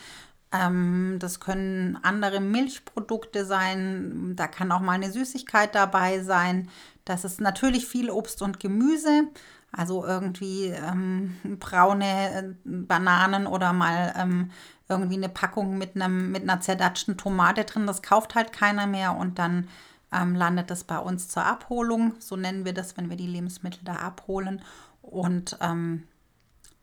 ähm, 0.52 1.16
das 1.20 1.40
können 1.40 1.98
andere 2.02 2.40
Milchprodukte 2.40 3.46
sein, 3.46 4.34
da 4.36 4.48
kann 4.48 4.72
auch 4.72 4.80
mal 4.80 4.92
eine 4.92 5.12
Süßigkeit 5.12 5.74
dabei 5.74 6.22
sein. 6.22 6.68
Das 7.04 7.24
ist 7.24 7.40
natürlich 7.40 7.86
viel 7.86 8.10
Obst 8.10 8.42
und 8.42 8.60
Gemüse. 8.60 9.28
Also 9.72 10.04
irgendwie 10.04 10.66
ähm, 10.66 11.36
braune 11.60 12.04
äh, 12.34 12.54
Bananen 12.64 13.46
oder 13.46 13.72
mal 13.72 14.12
ähm, 14.18 14.50
irgendwie 14.88 15.14
eine 15.14 15.28
Packung 15.28 15.78
mit, 15.78 15.94
einem, 15.94 16.32
mit 16.32 16.42
einer 16.42 16.60
zerdatschten 16.60 17.16
Tomate 17.16 17.64
drin. 17.64 17.86
Das 17.86 18.02
kauft 18.02 18.34
halt 18.34 18.52
keiner 18.52 18.88
mehr 18.88 19.16
und 19.16 19.38
dann 19.38 19.68
ähm, 20.12 20.34
landet 20.34 20.70
das 20.70 20.82
bei 20.82 20.98
uns 20.98 21.28
zur 21.28 21.44
Abholung. 21.44 22.14
So 22.18 22.34
nennen 22.34 22.64
wir 22.64 22.74
das, 22.74 22.96
wenn 22.96 23.10
wir 23.10 23.16
die 23.16 23.28
Lebensmittel 23.28 23.80
da 23.84 23.94
abholen. 23.94 24.60
Und 25.02 25.56
ähm, 25.60 26.06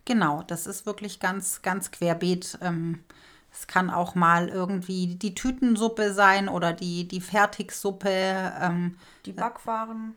genau, 0.06 0.44
das 0.44 0.68
ist 0.68 0.86
wirklich 0.86 1.20
ganz, 1.20 1.62
ganz 1.62 1.92
querbeet. 1.92 2.60
Ähm, 2.62 3.04
es 3.52 3.68
kann 3.68 3.90
auch 3.90 4.16
mal 4.16 4.50
irgendwie 4.50 5.16
die 5.16 5.34
Tütensuppe 5.34 6.14
sein 6.14 6.50
oder 6.50 6.74
die, 6.74 7.08
die 7.08 7.22
Fertigsuppe. 7.22 8.54
Ähm, 8.62 8.98
die 9.26 9.34
Backwaren. 9.34 10.16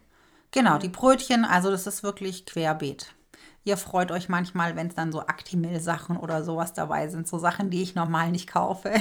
Genau, 0.52 0.78
die 0.78 0.88
Brötchen, 0.88 1.44
also 1.44 1.70
das 1.70 1.86
ist 1.86 2.02
wirklich 2.02 2.44
querbeet. 2.44 3.14
Ihr 3.62 3.76
freut 3.76 4.10
euch 4.10 4.28
manchmal, 4.28 4.74
wenn 4.74 4.88
es 4.88 4.94
dann 4.94 5.12
so 5.12 5.20
Actimel-Sachen 5.20 6.16
oder 6.16 6.42
sowas 6.42 6.72
dabei 6.72 7.08
sind, 7.08 7.28
so 7.28 7.38
Sachen, 7.38 7.70
die 7.70 7.82
ich 7.82 7.94
normal 7.94 8.30
nicht 8.30 8.48
kaufe. 8.48 8.92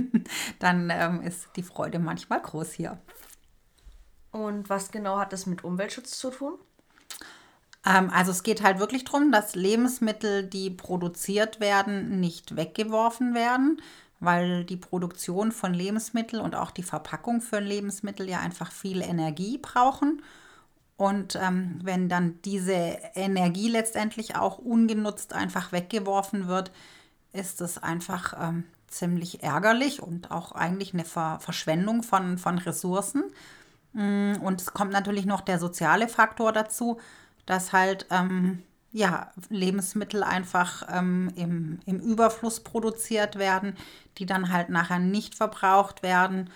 dann 0.58 0.90
ähm, 0.90 1.22
ist 1.22 1.48
die 1.56 1.62
Freude 1.62 1.98
manchmal 1.98 2.40
groß 2.40 2.72
hier. 2.72 2.98
Und 4.30 4.70
was 4.70 4.90
genau 4.90 5.18
hat 5.18 5.32
das 5.32 5.46
mit 5.46 5.64
Umweltschutz 5.64 6.18
zu 6.18 6.30
tun? 6.30 6.54
Ähm, 7.86 8.10
also 8.12 8.32
es 8.32 8.42
geht 8.42 8.62
halt 8.62 8.78
wirklich 8.78 9.04
darum, 9.04 9.32
dass 9.32 9.54
Lebensmittel, 9.54 10.44
die 10.44 10.70
produziert 10.70 11.60
werden, 11.60 12.20
nicht 12.20 12.56
weggeworfen 12.56 13.34
werden, 13.34 13.80
weil 14.20 14.64
die 14.64 14.76
Produktion 14.76 15.52
von 15.52 15.72
Lebensmitteln 15.72 16.42
und 16.42 16.54
auch 16.54 16.70
die 16.70 16.82
Verpackung 16.82 17.40
für 17.40 17.60
Lebensmittel 17.60 18.28
ja 18.28 18.40
einfach 18.40 18.72
viel 18.72 19.02
Energie 19.02 19.58
brauchen. 19.58 20.22
Und 20.96 21.36
ähm, 21.36 21.78
wenn 21.82 22.08
dann 22.08 22.40
diese 22.42 22.98
Energie 23.14 23.68
letztendlich 23.68 24.34
auch 24.36 24.58
ungenutzt 24.58 25.34
einfach 25.34 25.70
weggeworfen 25.70 26.48
wird, 26.48 26.72
ist 27.32 27.60
es 27.60 27.76
einfach 27.76 28.34
ähm, 28.40 28.64
ziemlich 28.88 29.42
ärgerlich 29.42 30.02
und 30.02 30.30
auch 30.30 30.52
eigentlich 30.52 30.94
eine 30.94 31.04
Ver 31.04 31.38
Verschwendung 31.40 32.02
von, 32.02 32.38
von 32.38 32.56
Ressourcen. 32.56 33.24
Mm, 33.92 34.36
und 34.42 34.62
es 34.62 34.72
kommt 34.72 34.92
natürlich 34.92 35.26
noch 35.26 35.42
der 35.42 35.58
soziale 35.58 36.08
Faktor 36.08 36.52
dazu, 36.52 36.98
dass 37.46 37.72
halt 37.72 38.06
ähm, 38.10 38.62
ja, 38.92 39.30
Lebensmittel 39.50 40.22
einfach 40.22 40.82
ähm, 40.90 41.30
im, 41.36 41.80
im 41.86 42.00
Überfluss 42.00 42.60
produziert 42.60 43.36
werden, 43.36 43.76
die 44.18 44.26
dann 44.26 44.52
halt 44.52 44.70
nachher 44.70 44.98
nicht 44.98 45.34
verbraucht 45.34 46.02
werden. 46.02 46.50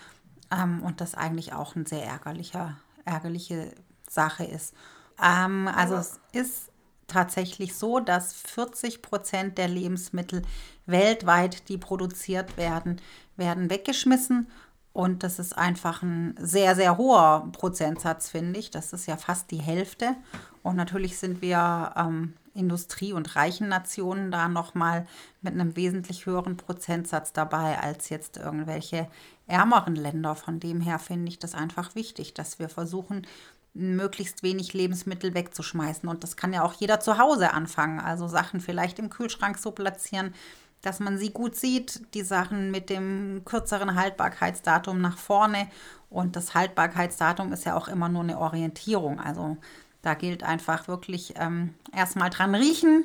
Ähm, 0.51 0.83
und 0.83 1.01
das 1.01 1.15
eigentlich 1.15 1.53
auch 1.53 1.77
ein 1.77 1.87
sehr 1.87 2.05
ärgerlicher, 2.05 2.77
ärgerliche 3.05 3.73
Sache 4.09 4.45
ist. 4.45 4.75
Ähm, 5.23 5.69
also 5.69 5.97
es 5.97 6.21
ist 6.33 6.71
tatsächlich 7.07 7.75
so, 7.75 8.01
dass 8.01 8.33
40 8.33 9.03
Prozent 9.03 9.59
der 9.59 9.69
Lebensmittel 9.69 10.43
weltweit, 10.87 11.69
die 11.69 11.79
produziert 11.79 12.57
werden, 12.57 13.01
werden 13.37 13.69
weggeschmissen. 13.69 14.49
Und 14.93 15.23
das 15.23 15.39
ist 15.39 15.57
einfach 15.57 16.03
ein 16.03 16.35
sehr, 16.39 16.75
sehr 16.75 16.99
hoher 16.99 17.49
Prozentsatz, 17.53 18.29
finde 18.29 18.59
ich. 18.59 18.71
Das 18.71 18.93
ist 18.93 19.07
ja 19.07 19.17
fast 19.17 19.51
die 19.51 19.61
Hälfte. 19.61 20.17
Und 20.63 20.77
natürlich 20.77 21.19
sind 21.19 21.43
wir 21.43 21.93
ähm, 21.97 22.35
Industrie- 22.55 23.13
und 23.13 23.37
reichen 23.37 23.69
Nationen 23.69 24.31
da 24.31 24.49
nochmal 24.49 25.07
mit 25.43 25.55
einem 25.55 25.77
wesentlich 25.77 26.27
höheren 26.27 26.57
Prozentsatz 26.57 27.33
dabei 27.33 27.79
als 27.79 28.09
jetzt 28.09 28.37
irgendwelche 28.37 29.09
ärmeren 29.47 29.95
Länder. 29.95 30.35
Von 30.35 30.59
dem 30.59 30.81
her 30.81 30.99
finde 30.99 31.29
ich 31.29 31.39
das 31.39 31.55
einfach 31.55 31.95
wichtig, 31.95 32.35
dass 32.35 32.59
wir 32.59 32.69
versuchen, 32.69 33.27
möglichst 33.73 34.43
wenig 34.43 34.73
Lebensmittel 34.73 35.35
wegzuschmeißen. 35.35 36.09
Und 36.09 36.25
das 36.25 36.37
kann 36.37 36.53
ja 36.53 36.65
auch 36.65 36.73
jeder 36.75 36.99
zu 36.99 37.19
Hause 37.19 37.53
anfangen. 37.53 38.01
Also 38.01 38.27
Sachen 38.27 38.61
vielleicht 38.61 38.99
im 38.99 39.11
Kühlschrank 39.11 39.59
so 39.59 39.71
platzieren, 39.71 40.35
dass 40.83 41.01
man 41.01 41.19
sie 41.19 41.31
gut 41.31 41.57
sieht. 41.57 42.15
Die 42.15 42.23
Sachen 42.23 42.71
mit 42.71 42.91
dem 42.91 43.43
kürzeren 43.45 43.95
Haltbarkeitsdatum 43.95 45.01
nach 45.01 45.19
vorne. 45.19 45.69
Und 46.09 46.37
das 46.37 46.55
Haltbarkeitsdatum 46.55 47.53
ist 47.53 47.65
ja 47.65 47.77
auch 47.77 47.89
immer 47.89 48.09
nur 48.09 48.23
eine 48.23 48.39
Orientierung. 48.39 49.21
Also 49.21 49.57
da 50.03 50.15
gilt 50.15 50.43
einfach 50.43 50.89
wirklich 50.89 51.35
ähm, 51.37 51.75
erstmal 51.95 52.31
dran 52.31 52.55
riechen. 52.55 53.05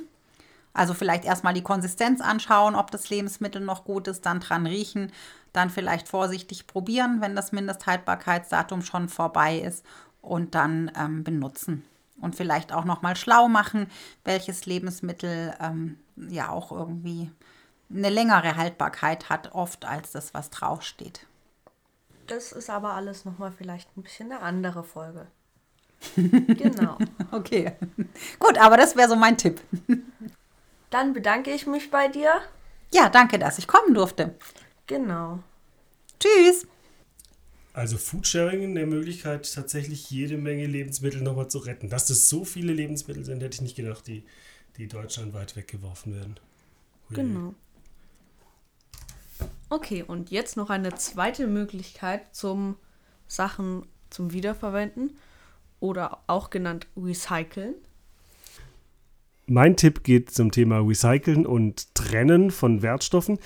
Also 0.73 0.93
vielleicht 0.93 1.23
erstmal 1.23 1.53
die 1.53 1.63
Konsistenz 1.63 2.19
anschauen, 2.19 2.75
ob 2.75 2.91
das 2.91 3.09
Lebensmittel 3.09 3.61
noch 3.61 3.85
gut 3.85 4.07
ist, 4.09 4.25
dann 4.25 4.41
dran 4.41 4.65
riechen, 4.65 5.11
dann 5.53 5.69
vielleicht 5.69 6.09
vorsichtig 6.09 6.67
probieren, 6.67 7.21
wenn 7.21 7.35
das 7.35 7.53
Mindesthaltbarkeitsdatum 7.53 8.81
schon 8.81 9.07
vorbei 9.07 9.57
ist 9.57 9.85
und 10.21 10.53
dann 10.53 10.91
ähm, 10.97 11.23
benutzen. 11.23 11.85
Und 12.19 12.35
vielleicht 12.35 12.73
auch 12.73 12.85
noch 12.85 13.01
mal 13.01 13.15
schlau 13.15 13.47
machen, 13.47 13.87
welches 14.25 14.65
Lebensmittel 14.65 15.53
ähm, 15.61 15.97
ja 16.15 16.49
auch 16.49 16.71
irgendwie 16.71 17.29
eine 17.89 18.09
längere 18.09 18.55
Haltbarkeit 18.55 19.29
hat, 19.29 19.53
oft 19.53 19.85
als 19.85 20.11
das, 20.11 20.33
was 20.33 20.49
draufsteht. 20.49 21.25
Das 22.27 22.51
ist 22.51 22.69
aber 22.69 22.93
alles 22.93 23.25
nochmal 23.25 23.51
vielleicht 23.51 23.95
ein 23.95 24.03
bisschen 24.03 24.31
eine 24.31 24.41
andere 24.41 24.83
Folge. 24.83 25.27
genau. 26.15 26.97
Okay. 27.31 27.73
Gut, 28.39 28.57
aber 28.57 28.77
das 28.77 28.95
wäre 28.95 29.09
so 29.09 29.15
mein 29.15 29.37
Tipp. 29.37 29.61
Dann 30.89 31.13
bedanke 31.13 31.51
ich 31.51 31.67
mich 31.67 31.91
bei 31.91 32.07
dir. 32.07 32.41
Ja, 32.93 33.09
danke, 33.09 33.39
dass 33.39 33.57
ich 33.57 33.67
kommen 33.67 33.93
durfte. 33.93 34.35
Genau. 34.87 35.39
Tschüss. 36.19 36.67
Also 37.73 37.97
Foodsharing 37.97 38.63
eine 38.63 38.85
Möglichkeit, 38.85 39.53
tatsächlich 39.53 40.09
jede 40.09 40.37
Menge 40.37 40.65
Lebensmittel 40.65 41.21
nochmal 41.21 41.49
zu 41.49 41.57
retten. 41.57 41.89
Dass 41.89 42.05
das 42.05 42.29
so 42.29 42.45
viele 42.45 42.71
Lebensmittel 42.71 43.25
sind, 43.25 43.43
hätte 43.43 43.55
ich 43.55 43.61
nicht 43.61 43.75
gedacht, 43.75 44.07
die, 44.07 44.23
die 44.77 44.87
deutschlandweit 44.87 45.55
weggeworfen 45.57 46.15
werden. 46.15 46.39
Hui. 47.09 47.15
Genau. 47.15 47.53
Okay, 49.69 50.03
und 50.03 50.29
jetzt 50.31 50.57
noch 50.57 50.69
eine 50.69 50.93
zweite 50.95 51.47
Möglichkeit 51.47 52.35
zum 52.35 52.77
Sachen 53.27 53.85
zum 54.09 54.31
Wiederverwenden 54.31 55.17
oder 55.79 56.19
auch 56.27 56.49
genannt 56.49 56.87
Recyceln. 56.95 57.75
Mein 59.47 59.75
Tipp 59.75 60.03
geht 60.03 60.31
zum 60.31 60.51
Thema 60.51 60.79
Recyceln 60.79 61.45
und 61.45 61.93
Trennen 61.95 62.51
von 62.51 62.81
Wertstoffen. 62.81 63.39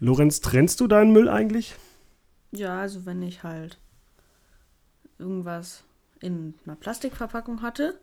Lorenz, 0.00 0.40
trennst 0.40 0.80
du 0.80 0.86
deinen 0.86 1.12
Müll 1.12 1.28
eigentlich? 1.28 1.74
Ja, 2.52 2.80
also 2.80 3.06
wenn 3.06 3.22
ich 3.22 3.42
halt 3.42 3.78
irgendwas 5.18 5.84
in 6.20 6.54
einer 6.64 6.76
Plastikverpackung 6.76 7.62
hatte, 7.62 7.98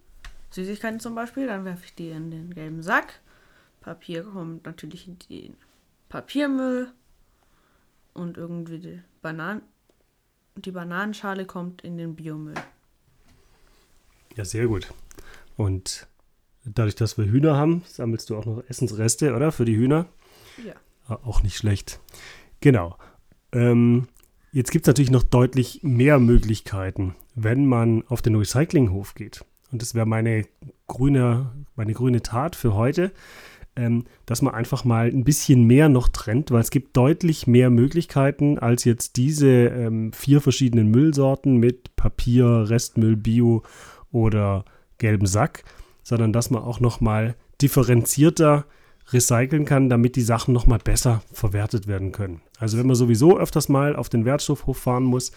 Süßigkeiten 0.52 1.00
zum 1.00 1.16
Beispiel, 1.16 1.48
dann 1.48 1.66
werfe 1.66 1.86
ich 1.86 1.96
die 1.96 2.10
in 2.10 2.32
den 2.32 2.54
gelben 2.54 2.82
Sack. 2.82 3.22
Papier 3.82 4.24
kommt 4.24 4.66
natürlich 4.66 5.08
in 5.08 5.18
den 5.30 5.58
Papiermüll 6.10 6.92
und 8.14 8.38
irgendwie 8.38 8.80
die, 8.80 9.02
Bananen, 9.22 9.62
die 10.56 10.72
Bananenschale 10.72 11.46
kommt 11.46 11.82
in 11.82 11.98
den 11.98 12.16
Biomüll. 12.16 12.56
Ja, 14.36 14.46
sehr 14.46 14.68
gut. 14.68 14.92
Und 15.58 16.08
dadurch, 16.66 16.96
dass 16.96 17.18
wir 17.18 17.26
Hühner 17.26 17.56
haben, 17.56 17.84
sammelst 17.88 18.30
du 18.30 18.38
auch 18.38 18.46
noch 18.46 18.64
Essensreste, 18.68 19.36
oder? 19.36 19.52
Für 19.52 19.66
die 19.66 19.76
Hühner? 19.76 20.08
Ja. 20.66 20.74
Ah, 21.08 21.20
Auch 21.24 21.44
nicht 21.44 21.58
schlecht. 21.58 22.00
Genau. 22.62 22.98
Ähm, 23.52 24.08
jetzt 24.52 24.72
gibt 24.72 24.86
es 24.86 24.88
natürlich 24.88 25.12
noch 25.12 25.24
deutlich 25.24 25.82
mehr 25.84 26.20
Möglichkeiten, 26.20 27.16
wenn 27.36 27.66
man 27.66 28.04
auf 28.08 28.22
den 28.22 28.36
Recyclinghof 28.36 29.16
geht. 29.16 29.46
Und 29.72 29.82
das 29.82 29.96
wäre 29.96 30.06
meine 30.06 30.46
grüne, 30.88 31.52
meine 31.76 31.94
grüne 31.94 32.22
Tat 32.22 32.56
für 32.56 32.74
heute, 32.74 33.12
ähm, 33.76 34.06
dass 34.26 34.42
man 34.42 34.54
einfach 34.54 34.86
mal 34.86 35.08
ein 35.08 35.24
bisschen 35.24 35.64
mehr 35.64 35.90
noch 35.90 36.10
trennt, 36.10 36.52
weil 36.52 36.62
es 36.62 36.72
gibt 36.72 36.96
deutlich 36.96 37.48
mehr 37.48 37.70
Möglichkeiten 37.70 38.60
als 38.60 38.84
jetzt 38.84 39.18
diese 39.18 39.48
ähm, 39.48 40.14
vier 40.14 40.42
verschiedenen 40.42 40.90
Müllsorten 40.90 41.58
mit 41.58 41.96
Papier, 41.96 42.66
Restmüll, 42.70 43.16
Bio 43.16 43.64
oder 44.12 44.66
gelbem 44.98 45.26
Sack, 45.26 45.64
sondern 46.04 46.34
dass 46.34 46.50
man 46.50 46.64
auch 46.64 46.80
noch 46.80 47.02
mal 47.02 47.36
differenzierter 47.62 48.66
recyceln 49.12 49.66
kann, 49.66 49.90
damit 49.90 50.16
die 50.16 50.22
Sachen 50.22 50.54
noch 50.54 50.66
mal 50.66 50.80
besser 50.80 51.22
verwertet 51.32 51.88
werden 51.88 52.12
können. 52.12 52.42
Also 52.58 52.78
wenn 52.78 52.88
man 52.88 52.96
sowieso 52.96 53.38
öfters 53.38 53.70
mal 53.70 53.96
auf 53.96 54.10
den 54.10 54.26
Wertstoffhof 54.26 54.78
fahren 54.78 55.04
muss, 55.04 55.32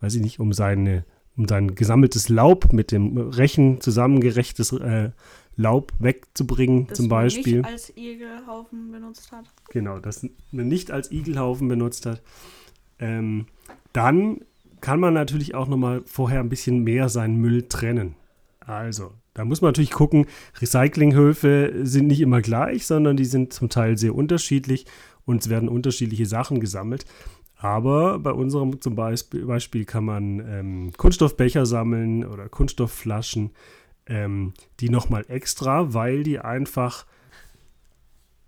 weiß 0.00 0.14
ich 0.14 0.22
nicht, 0.22 0.40
um 0.40 0.52
seine 0.52 1.04
um 1.36 1.46
sein 1.48 1.74
gesammeltes 1.74 2.28
Laub 2.28 2.72
mit 2.72 2.92
dem 2.92 3.16
Rechen 3.16 3.80
zusammengerechtes 3.80 4.72
äh, 4.72 5.10
Laub 5.60 5.92
wegzubringen, 5.98 6.86
Das 6.86 6.96
zum 6.96 7.08
man 7.08 7.24
Beispiel. 7.24 7.58
nicht 7.58 7.66
als 7.66 7.96
Igelhaufen 7.96 8.90
benutzt 8.90 9.30
hat. 9.32 9.44
Genau, 9.70 9.98
das 9.98 10.26
man 10.50 10.68
nicht 10.68 10.90
als 10.90 11.10
Igelhaufen 11.12 11.68
benutzt 11.68 12.06
hat. 12.06 12.22
Ähm, 12.98 13.46
dann 13.92 14.40
kann 14.80 15.00
man 15.00 15.14
natürlich 15.14 15.54
auch 15.54 15.68
nochmal 15.68 16.02
vorher 16.06 16.40
ein 16.40 16.48
bisschen 16.48 16.82
mehr 16.82 17.08
seinen 17.08 17.36
Müll 17.36 17.68
trennen. 17.68 18.14
Also, 18.60 19.12
da 19.34 19.44
muss 19.44 19.60
man 19.60 19.68
natürlich 19.68 19.90
gucken, 19.90 20.26
Recyclinghöfe 20.60 21.72
sind 21.82 22.06
nicht 22.06 22.20
immer 22.20 22.40
gleich, 22.40 22.86
sondern 22.86 23.16
die 23.16 23.24
sind 23.24 23.52
zum 23.52 23.68
Teil 23.68 23.98
sehr 23.98 24.14
unterschiedlich 24.14 24.86
und 25.24 25.42
es 25.42 25.50
werden 25.50 25.68
unterschiedliche 25.68 26.26
Sachen 26.26 26.60
gesammelt. 26.60 27.04
Aber 27.56 28.18
bei 28.18 28.32
unserem 28.32 28.80
zum 28.80 28.94
Beispiel, 28.94 29.44
Beispiel 29.44 29.84
kann 29.84 30.04
man 30.04 30.40
ähm, 30.48 30.92
Kunststoffbecher 30.96 31.66
sammeln 31.66 32.24
oder 32.24 32.48
Kunststoffflaschen, 32.48 33.50
ähm, 34.10 34.52
die 34.80 34.90
nochmal 34.90 35.24
extra, 35.28 35.94
weil 35.94 36.22
die 36.22 36.38
einfach 36.40 37.06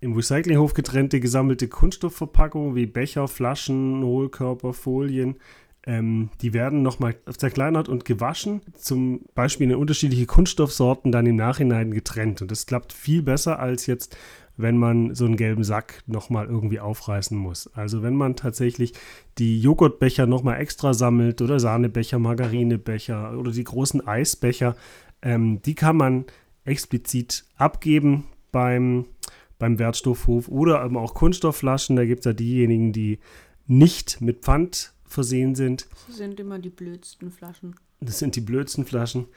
im 0.01 0.13
Recyclinghof 0.13 0.73
getrennte 0.73 1.21
gesammelte 1.21 1.69
Kunststoffverpackungen 1.69 2.75
wie 2.75 2.85
Becher, 2.85 3.27
Flaschen, 3.29 4.03
Hohlkörper, 4.03 4.73
Folien, 4.73 5.37
ähm, 5.85 6.29
die 6.41 6.53
werden 6.53 6.81
nochmal 6.81 7.15
zerkleinert 7.37 7.89
und 7.89 8.05
gewaschen, 8.05 8.61
zum 8.75 9.21
Beispiel 9.33 9.69
in 9.69 9.75
unterschiedliche 9.75 10.25
Kunststoffsorten 10.25 11.11
dann 11.11 11.25
im 11.25 11.37
Nachhinein 11.37 11.91
getrennt. 11.91 12.41
Und 12.41 12.51
das 12.51 12.65
klappt 12.65 12.93
viel 12.93 13.21
besser 13.21 13.59
als 13.59 13.85
jetzt, 13.85 14.17
wenn 14.55 14.77
man 14.77 15.15
so 15.15 15.25
einen 15.25 15.35
gelben 15.35 15.63
Sack 15.63 16.03
nochmal 16.05 16.45
irgendwie 16.47 16.79
aufreißen 16.79 17.37
muss. 17.37 17.67
Also 17.73 18.03
wenn 18.03 18.15
man 18.15 18.35
tatsächlich 18.35 18.93
die 19.37 19.59
Joghurtbecher 19.59 20.25
nochmal 20.25 20.59
extra 20.59 20.93
sammelt 20.93 21.41
oder 21.41 21.59
Sahnebecher, 21.59 22.19
Margarinebecher 22.19 23.37
oder 23.37 23.51
die 23.51 23.63
großen 23.63 24.05
Eisbecher, 24.05 24.75
ähm, 25.23 25.61
die 25.63 25.73
kann 25.73 25.97
man 25.97 26.25
explizit 26.65 27.45
abgeben 27.55 28.25
beim, 28.51 29.05
beim 29.57 29.79
Wertstoffhof 29.79 30.47
oder 30.49 30.85
eben 30.85 30.97
auch 30.97 31.13
Kunststoffflaschen. 31.15 31.95
Da 31.95 32.05
gibt 32.05 32.19
es 32.19 32.25
ja 32.25 32.33
diejenigen, 32.33 32.93
die 32.93 33.19
nicht 33.65 34.21
mit 34.21 34.41
Pfand 34.43 34.93
versehen 35.05 35.55
sind. 35.55 35.87
Das 36.07 36.17
sind 36.17 36.39
immer 36.39 36.59
die 36.59 36.69
blödsten 36.69 37.31
Flaschen. 37.31 37.75
Das 38.01 38.19
sind 38.19 38.35
die 38.35 38.41
blödsten 38.41 38.85
Flaschen. 38.85 39.27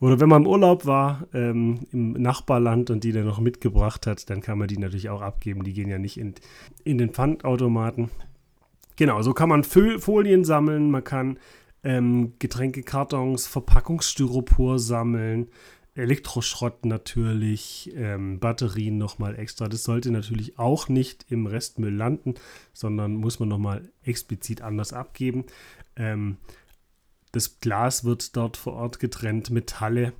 Oder 0.00 0.18
wenn 0.18 0.28
man 0.28 0.42
im 0.42 0.48
Urlaub 0.48 0.84
war, 0.84 1.28
ähm, 1.32 1.86
im 1.92 2.12
Nachbarland 2.12 2.90
und 2.90 3.04
die 3.04 3.12
dann 3.12 3.24
noch 3.24 3.38
mitgebracht 3.38 4.06
hat, 4.06 4.28
dann 4.30 4.40
kann 4.40 4.58
man 4.58 4.68
die 4.68 4.78
natürlich 4.78 5.10
auch 5.10 5.22
abgeben. 5.22 5.62
Die 5.62 5.72
gehen 5.72 5.88
ja 5.88 5.98
nicht 5.98 6.18
in, 6.18 6.34
in 6.82 6.98
den 6.98 7.10
Pfandautomaten. 7.10 8.10
Genau, 8.96 9.22
so 9.22 9.32
kann 9.32 9.48
man 9.48 9.64
Folien 9.64 10.44
sammeln, 10.44 10.90
man 10.90 11.04
kann 11.04 11.38
ähm, 11.84 12.34
Getränkekartons, 12.38 13.46
Verpackungsstyropor 13.46 14.78
sammeln, 14.78 15.48
Elektroschrott 15.94 16.86
natürlich, 16.86 17.92
ähm, 17.94 18.38
Batterien 18.38 18.96
nochmal 18.96 19.38
extra. 19.38 19.68
Das 19.68 19.84
sollte 19.84 20.10
natürlich 20.10 20.58
auch 20.58 20.88
nicht 20.88 21.26
im 21.28 21.46
Restmüll 21.46 21.94
landen, 21.94 22.34
sondern 22.72 23.16
muss 23.16 23.40
man 23.40 23.48
nochmal 23.48 23.90
explizit 24.02 24.62
anders 24.62 24.92
abgeben. 24.92 25.44
Ähm, 25.96 26.38
das 27.32 27.60
Glas 27.60 28.04
wird 28.04 28.36
dort 28.36 28.56
vor 28.56 28.74
Ort 28.74 29.00
getrennt, 29.00 29.50
Metalle 29.50 30.12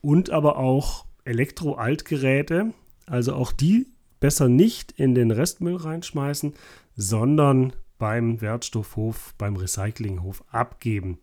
und 0.00 0.30
aber 0.30 0.56
auch 0.56 1.06
Elektro-Altgeräte. 1.24 2.72
Also 3.06 3.34
auch 3.34 3.52
die 3.52 3.88
besser 4.20 4.48
nicht 4.48 4.92
in 4.92 5.14
den 5.14 5.32
Restmüll 5.32 5.76
reinschmeißen, 5.76 6.54
sondern 6.96 7.72
beim 8.02 8.40
Wertstoffhof, 8.40 9.32
beim 9.38 9.54
Recyclinghof 9.54 10.42
abgeben. 10.50 11.20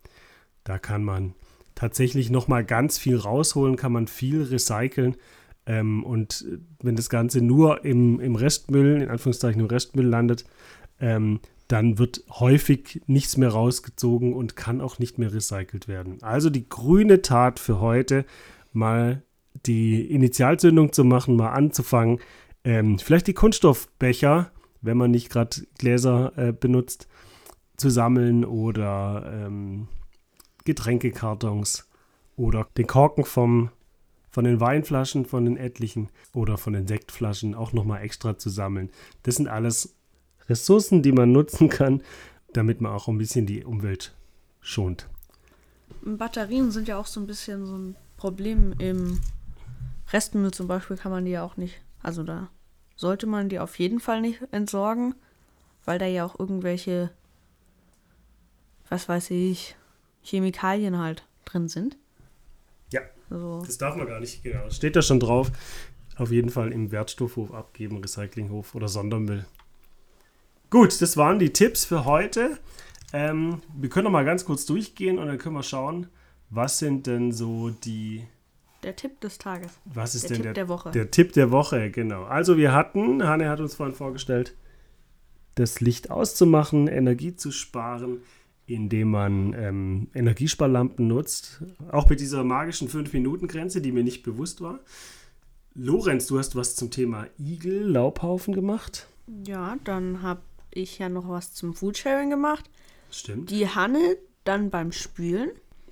Da 0.64 0.80
kann 0.80 1.04
man 1.04 1.34
tatsächlich 1.76 2.30
nochmal 2.30 2.64
ganz 2.64 2.98
viel 2.98 3.18
rausholen, 3.18 3.76
kann 3.76 3.92
man 3.92 4.08
viel 4.08 4.44
recyceln. 4.44 5.18
Ähm, 5.66 6.06
und 6.06 6.46
wenn 6.82 6.96
das 6.96 7.10
Ganze 7.10 7.42
nur 7.42 7.84
im, 7.84 8.22
im 8.22 8.38
Restmüll, 8.38 9.02
in 9.02 9.10
Anführungszeichen 9.10 9.60
im 9.60 9.68
Restmüll 9.68 10.06
landet, 10.06 10.46
ähm, 11.02 11.42
dann 11.68 11.98
wird 11.98 12.24
häufig 12.30 13.02
nichts 13.08 13.36
mehr 13.36 13.50
rausgezogen 13.50 14.32
und 14.32 14.56
kann 14.56 14.80
auch 14.80 15.00
nicht 15.00 15.18
mehr 15.18 15.34
recycelt 15.34 15.90
werden. 15.90 16.24
Also 16.24 16.50
die 16.50 16.70
grüne 16.70 17.22
Tat 17.22 17.60
für 17.60 17.82
heute, 17.82 18.24
mal 18.72 19.22
die 19.66 20.10
Initialzündung 20.10 20.94
zu 20.94 21.04
machen, 21.04 21.36
mal 21.36 21.52
anzufangen, 21.52 22.20
ähm, 22.64 23.00
vielleicht 23.00 23.28
die 23.28 23.34
Kunststoffbecher, 23.34 24.54
wenn 24.82 24.98
man 24.98 25.12
nicht 25.12 25.30
gerade 25.30 25.66
Gläser 25.78 26.38
äh, 26.38 26.54
benutzt, 26.54 27.08
zu 27.78 27.90
sammeln 27.90 28.44
oder 28.46 29.32
ähm, 29.34 29.88
Getränkekartons 30.66 31.88
oder 32.36 32.68
den 32.78 32.88
Korken 32.88 33.24
vom, 33.24 33.70
von 34.30 34.44
den 34.44 34.60
Weinflaschen, 34.60 35.26
von 35.26 35.46
den 35.46 35.58
etlichen 35.58 36.10
oder 36.34 36.58
von 36.58 36.74
den 36.74 36.88
Sektflaschen 36.88 37.56
auch 37.56 37.74
nochmal 37.74 38.02
extra 38.02 38.38
zu 38.38 38.50
sammeln. 38.50 38.90
Das 39.24 39.36
sind 39.36 39.48
alles 39.48 39.96
Ressourcen, 40.50 41.02
die 41.02 41.12
man 41.12 41.32
nutzen 41.32 41.70
kann, 41.70 42.02
damit 42.54 42.82
man 42.82 42.92
auch 42.92 43.08
ein 43.08 43.18
bisschen 43.18 43.46
die 43.46 43.64
Umwelt 43.64 44.16
schont. 44.62 45.08
Batterien 46.02 46.72
sind 46.72 46.88
ja 46.88 46.98
auch 46.98 47.08
so 47.08 47.20
ein 47.20 47.28
bisschen 47.28 47.66
so 47.66 47.78
ein 47.78 47.96
Problem 48.18 48.74
im 48.80 49.20
Restmüll 50.12 50.52
zum 50.52 50.68
Beispiel 50.68 50.98
kann 50.98 51.12
man 51.12 51.26
die 51.26 51.32
ja 51.32 51.44
auch 51.44 51.58
nicht, 51.58 51.82
also 52.02 52.24
da 52.24 52.50
sollte 53.00 53.28
man 53.28 53.48
die 53.48 53.60
auf 53.60 53.80
jeden 53.80 54.02
Fall 54.02 54.20
nicht 54.20 54.42
entsorgen, 54.52 55.16
weil 55.86 56.00
da 56.00 56.06
ja 56.06 56.26
auch 56.26 56.38
irgendwelche, 56.38 57.12
was 58.90 59.08
weiß 59.08 59.32
ich, 59.32 59.78
Chemikalien 60.22 60.98
halt 60.98 61.26
drin 61.46 61.70
sind. 61.70 61.98
Ja. 62.92 63.00
So. 63.30 63.64
Das 63.66 63.78
darf 63.78 63.96
man 63.96 64.06
gar 64.06 64.20
nicht, 64.20 64.44
genau. 64.44 64.70
Steht 64.70 64.98
da 64.98 65.02
schon 65.02 65.22
drauf. 65.22 65.50
Auf 66.18 66.30
jeden 66.30 66.50
Fall 66.50 66.74
im 66.74 66.92
Wertstoffhof 66.92 67.54
abgeben, 67.54 68.00
Recyclinghof 68.00 68.76
oder 68.76 68.90
Sondermüll. 68.90 69.46
Gut, 70.70 71.02
das 71.02 71.16
waren 71.16 71.40
die 71.40 71.54
Tipps 71.54 71.86
für 71.86 72.04
heute. 72.04 72.60
Ähm, 73.14 73.62
wir 73.78 73.90
können 73.90 74.04
noch 74.04 74.12
mal 74.12 74.26
ganz 74.26 74.44
kurz 74.44 74.66
durchgehen 74.66 75.20
und 75.20 75.28
dann 75.28 75.38
können 75.38 75.56
wir 75.56 75.64
schauen, 75.64 76.08
was 76.50 76.80
sind 76.80 77.08
denn 77.08 77.32
so 77.32 77.70
die 77.70 78.28
Der 78.84 78.96
Tipp 78.96 79.20
des 79.20 79.38
Tages. 79.38 79.72
Was 79.86 80.16
ist 80.16 80.24
Der 80.24 80.30
denn 80.30 80.36
Tipp 80.38 80.44
der, 80.44 80.54
der 80.54 80.70
Woche. 80.70 80.92
Der 80.92 81.12
Tipp 81.12 81.34
der 81.34 81.52
Woche, 81.52 81.92
genau. 81.92 82.24
Also 82.24 82.58
wir 82.58 82.74
hatten, 82.74 83.28
Hanne 83.28 83.50
hat 83.50 83.60
uns 83.60 83.76
vorhin 83.76 83.96
vorgestellt, 83.96 84.56
das 85.56 85.82
Licht 85.82 86.10
auszumachen, 86.10 86.88
Energie 86.88 87.36
zu 87.36 87.52
sparen, 87.52 88.22
indem 88.66 89.12
man 89.12 89.54
ähm, 89.54 90.08
Energiesparlampen 90.14 91.08
nutzt. 91.08 91.64
Auch 91.92 92.10
mit 92.10 92.20
dieser 92.20 92.44
magischen 92.44 92.88
5-Minuten-Grenze, 92.88 93.82
die 93.82 93.92
mir 93.92 94.04
nicht 94.04 94.24
bewusst 94.24 94.62
war. 94.62 94.80
Lorenz, 95.74 96.28
du 96.28 96.38
hast 96.40 96.56
was 96.56 96.76
zum 96.76 96.92
Thema 96.92 97.28
Igel, 97.38 97.84
Laubhaufen 97.84 98.54
gemacht. 98.54 99.08
Ja, 99.46 99.78
dann 99.84 100.22
habe 100.22 100.42
ich 100.72 101.00
ja 101.00 101.10
noch 101.10 101.28
was 101.30 101.54
zum 101.54 101.74
Foodsharing 101.74 102.30
gemacht. 102.30 102.70
Stimmt. 103.12 103.50
Die 103.50 103.68
Hanne 103.68 104.18
dann 104.44 104.70
beim 104.70 104.92
Spülen. 104.92 105.52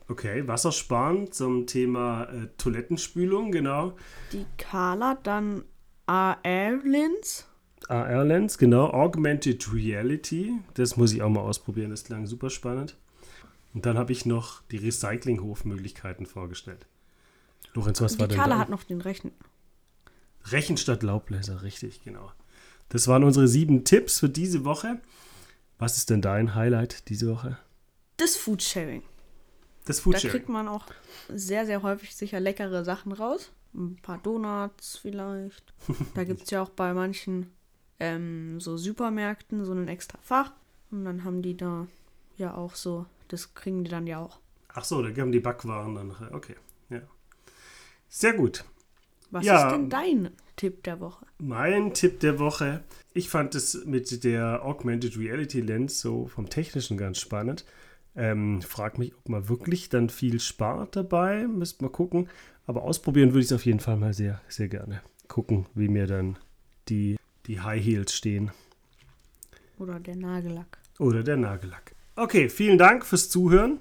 Okay, 0.10 0.48
Wassersparen 0.48 1.32
zum 1.32 1.68
Thema 1.68 2.24
äh, 2.26 2.48
Toilettenspülung, 2.58 3.52
genau. 3.52 3.94
Die 4.32 4.46
Carla 4.58 5.16
dann 5.22 5.66
AR-Lens. 6.06 7.46
AR-Lens, 7.90 8.58
genau. 8.58 8.90
Augmented 8.92 9.74
Reality. 9.74 10.54
Das 10.76 10.96
muss 10.98 11.12
ich 11.14 11.22
auch 11.22 11.30
mal 11.30 11.42
ausprobieren. 11.42 11.90
Das 11.90 12.06
klang 12.06 12.26
super 12.26 12.50
spannend. 12.50 12.96
Und 13.74 13.86
dann 13.86 13.98
habe 13.98 14.12
ich 14.14 14.26
noch 14.26 14.62
die 14.72 14.78
Recyclinghofmöglichkeiten 14.78 16.26
vorgestellt. 16.26 16.88
Lorenz, 17.74 18.02
was 18.02 18.14
Die 18.14 18.20
war 18.22 18.28
denn 18.28 18.38
Carla 18.38 18.56
da? 18.56 18.62
hat 18.62 18.70
noch 18.70 18.84
den 18.84 19.02
Rechen. 19.02 19.32
Rechen 20.46 20.78
statt 20.78 21.04
Laubbläser, 21.04 21.62
richtig, 21.64 22.02
genau. 22.04 22.32
Das 22.90 23.08
waren 23.10 23.26
unsere 23.26 23.48
sieben 23.50 23.84
Tipps 23.84 24.20
für 24.20 24.30
diese 24.30 24.64
Woche. 24.64 25.02
Was 25.78 25.98
ist 25.98 26.10
denn 26.10 26.22
dein 26.22 26.56
Highlight 26.56 27.10
diese 27.10 27.30
Woche? 27.30 27.58
Das 28.16 28.38
Foodsharing. 28.38 29.04
Das 29.88 29.98
Da 29.98 30.04
Foodsharing. 30.04 30.30
kriegt 30.32 30.50
man 30.50 30.68
auch 30.68 30.86
sehr, 31.30 31.66
sehr 31.66 31.82
häufig 31.84 32.16
sicher 32.16 32.40
leckere 32.40 32.84
Sachen 32.84 33.12
raus. 33.12 33.52
Ein 33.74 33.98
paar 34.02 34.18
Donuts 34.18 34.98
vielleicht. 34.98 35.74
Da 36.16 36.24
gibt 36.26 36.44
es 36.44 36.50
ja 36.50 36.62
auch 36.62 36.70
bei 36.70 36.94
manchen 36.94 37.52
ähm, 38.00 38.60
so 38.60 38.78
Supermärkten 38.78 39.66
so 39.66 39.74
ein 39.74 39.88
extra 39.88 40.18
Fach. 40.22 40.52
Und 40.92 41.06
dann 41.06 41.24
haben 41.24 41.42
die 41.42 41.58
da 41.58 41.88
ja 42.38 42.54
auch 42.56 42.76
so, 42.76 43.06
das 43.28 43.54
kriegen 43.54 43.84
die 43.84 43.90
dann 43.92 44.08
ja 44.08 44.20
auch. 44.20 44.40
Ach 44.70 44.84
so, 44.86 45.02
da 45.02 45.10
haben 45.22 45.32
die 45.32 45.40
Backwaren 45.40 45.96
dann 45.96 46.08
nachher. 46.10 46.34
Okay, 46.34 46.56
ja. 46.90 47.02
Sehr 48.10 48.34
gut. 48.34 48.64
Was 49.32 49.46
Ja. 49.46 49.68
ist 49.68 49.74
denn 49.74 49.90
dein 49.90 50.30
Tipp 50.56 50.84
der 50.84 51.00
Woche? 51.02 51.26
Mein 51.40 51.94
Tipp 51.94 52.20
der 52.22 52.40
Woche. 52.40 52.84
Ich 53.14 53.30
fand 53.30 53.56
es 53.56 53.84
mit 53.86 54.24
der 54.24 54.64
Augmented 54.64 55.18
Reality 55.18 55.60
Lens 55.62 56.00
so 56.00 56.28
vom 56.28 56.50
Technischen 56.50 56.98
ganz 56.98 57.20
spannend. 57.20 57.66
Ähm, 58.18 58.62
frag 58.64 58.98
mich, 58.98 59.16
ob 59.16 59.30
man 59.30 59.48
wirklich 59.48 59.90
dann 59.90 60.10
viel 60.10 60.40
spart 60.40 60.96
dabei. 60.96 61.48
Müsste 61.48 61.84
mal 61.84 61.92
gucken. 61.92 62.28
Aber 62.66 62.84
ausprobieren 62.84 63.30
würde 63.30 63.42
ich 63.42 63.46
es 63.46 63.54
auf 63.54 63.66
jeden 63.66 63.80
Fall 63.80 63.96
mal 63.96 64.14
sehr, 64.14 64.42
sehr 64.50 64.68
gerne. 64.68 65.02
Gucken, 65.28 65.68
wie 65.76 65.88
mir 65.88 66.08
dann 66.08 66.38
die, 66.90 67.18
die 67.46 67.62
High 67.62 67.84
Heels 67.84 68.14
stehen. 68.14 68.52
Oder 69.78 70.00
der 70.00 70.16
Nagellack? 70.16 70.80
Oder 71.00 71.24
der 71.24 71.38
Nagellack. 71.38 71.94
Okay, 72.16 72.50
vielen 72.50 72.80
Dank 72.80 73.06
fürs 73.06 73.30
Zuhören. 73.30 73.80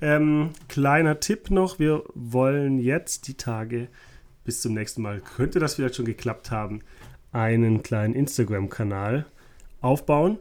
Ähm, 0.00 0.50
kleiner 0.68 1.20
Tipp 1.20 1.50
noch, 1.50 1.78
wir 1.78 2.02
wollen 2.14 2.78
jetzt 2.78 3.28
die 3.28 3.36
Tage 3.36 3.88
bis 4.44 4.60
zum 4.60 4.74
nächsten 4.74 5.00
Mal, 5.02 5.20
könnte 5.20 5.58
das 5.58 5.74
vielleicht 5.74 5.94
schon 5.94 6.04
geklappt 6.04 6.50
haben, 6.50 6.80
einen 7.32 7.82
kleinen 7.82 8.14
Instagram-Kanal 8.14 9.26
aufbauen. 9.80 10.38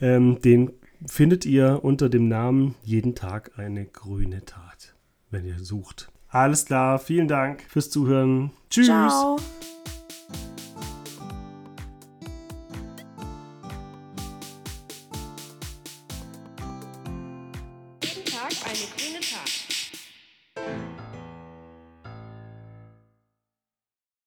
Ähm, 0.00 0.40
den 0.40 0.72
findet 1.06 1.46
ihr 1.46 1.80
unter 1.82 2.08
dem 2.08 2.28
Namen 2.28 2.74
Jeden 2.82 3.14
Tag 3.14 3.58
eine 3.58 3.84
grüne 3.86 4.44
Tat, 4.44 4.94
wenn 5.30 5.44
ihr 5.44 5.58
sucht. 5.58 6.10
Alles 6.28 6.66
klar, 6.66 6.98
vielen 6.98 7.28
Dank 7.28 7.62
fürs 7.68 7.90
Zuhören. 7.90 8.50
Tschüss. 8.70 8.86
Ciao! 8.86 9.36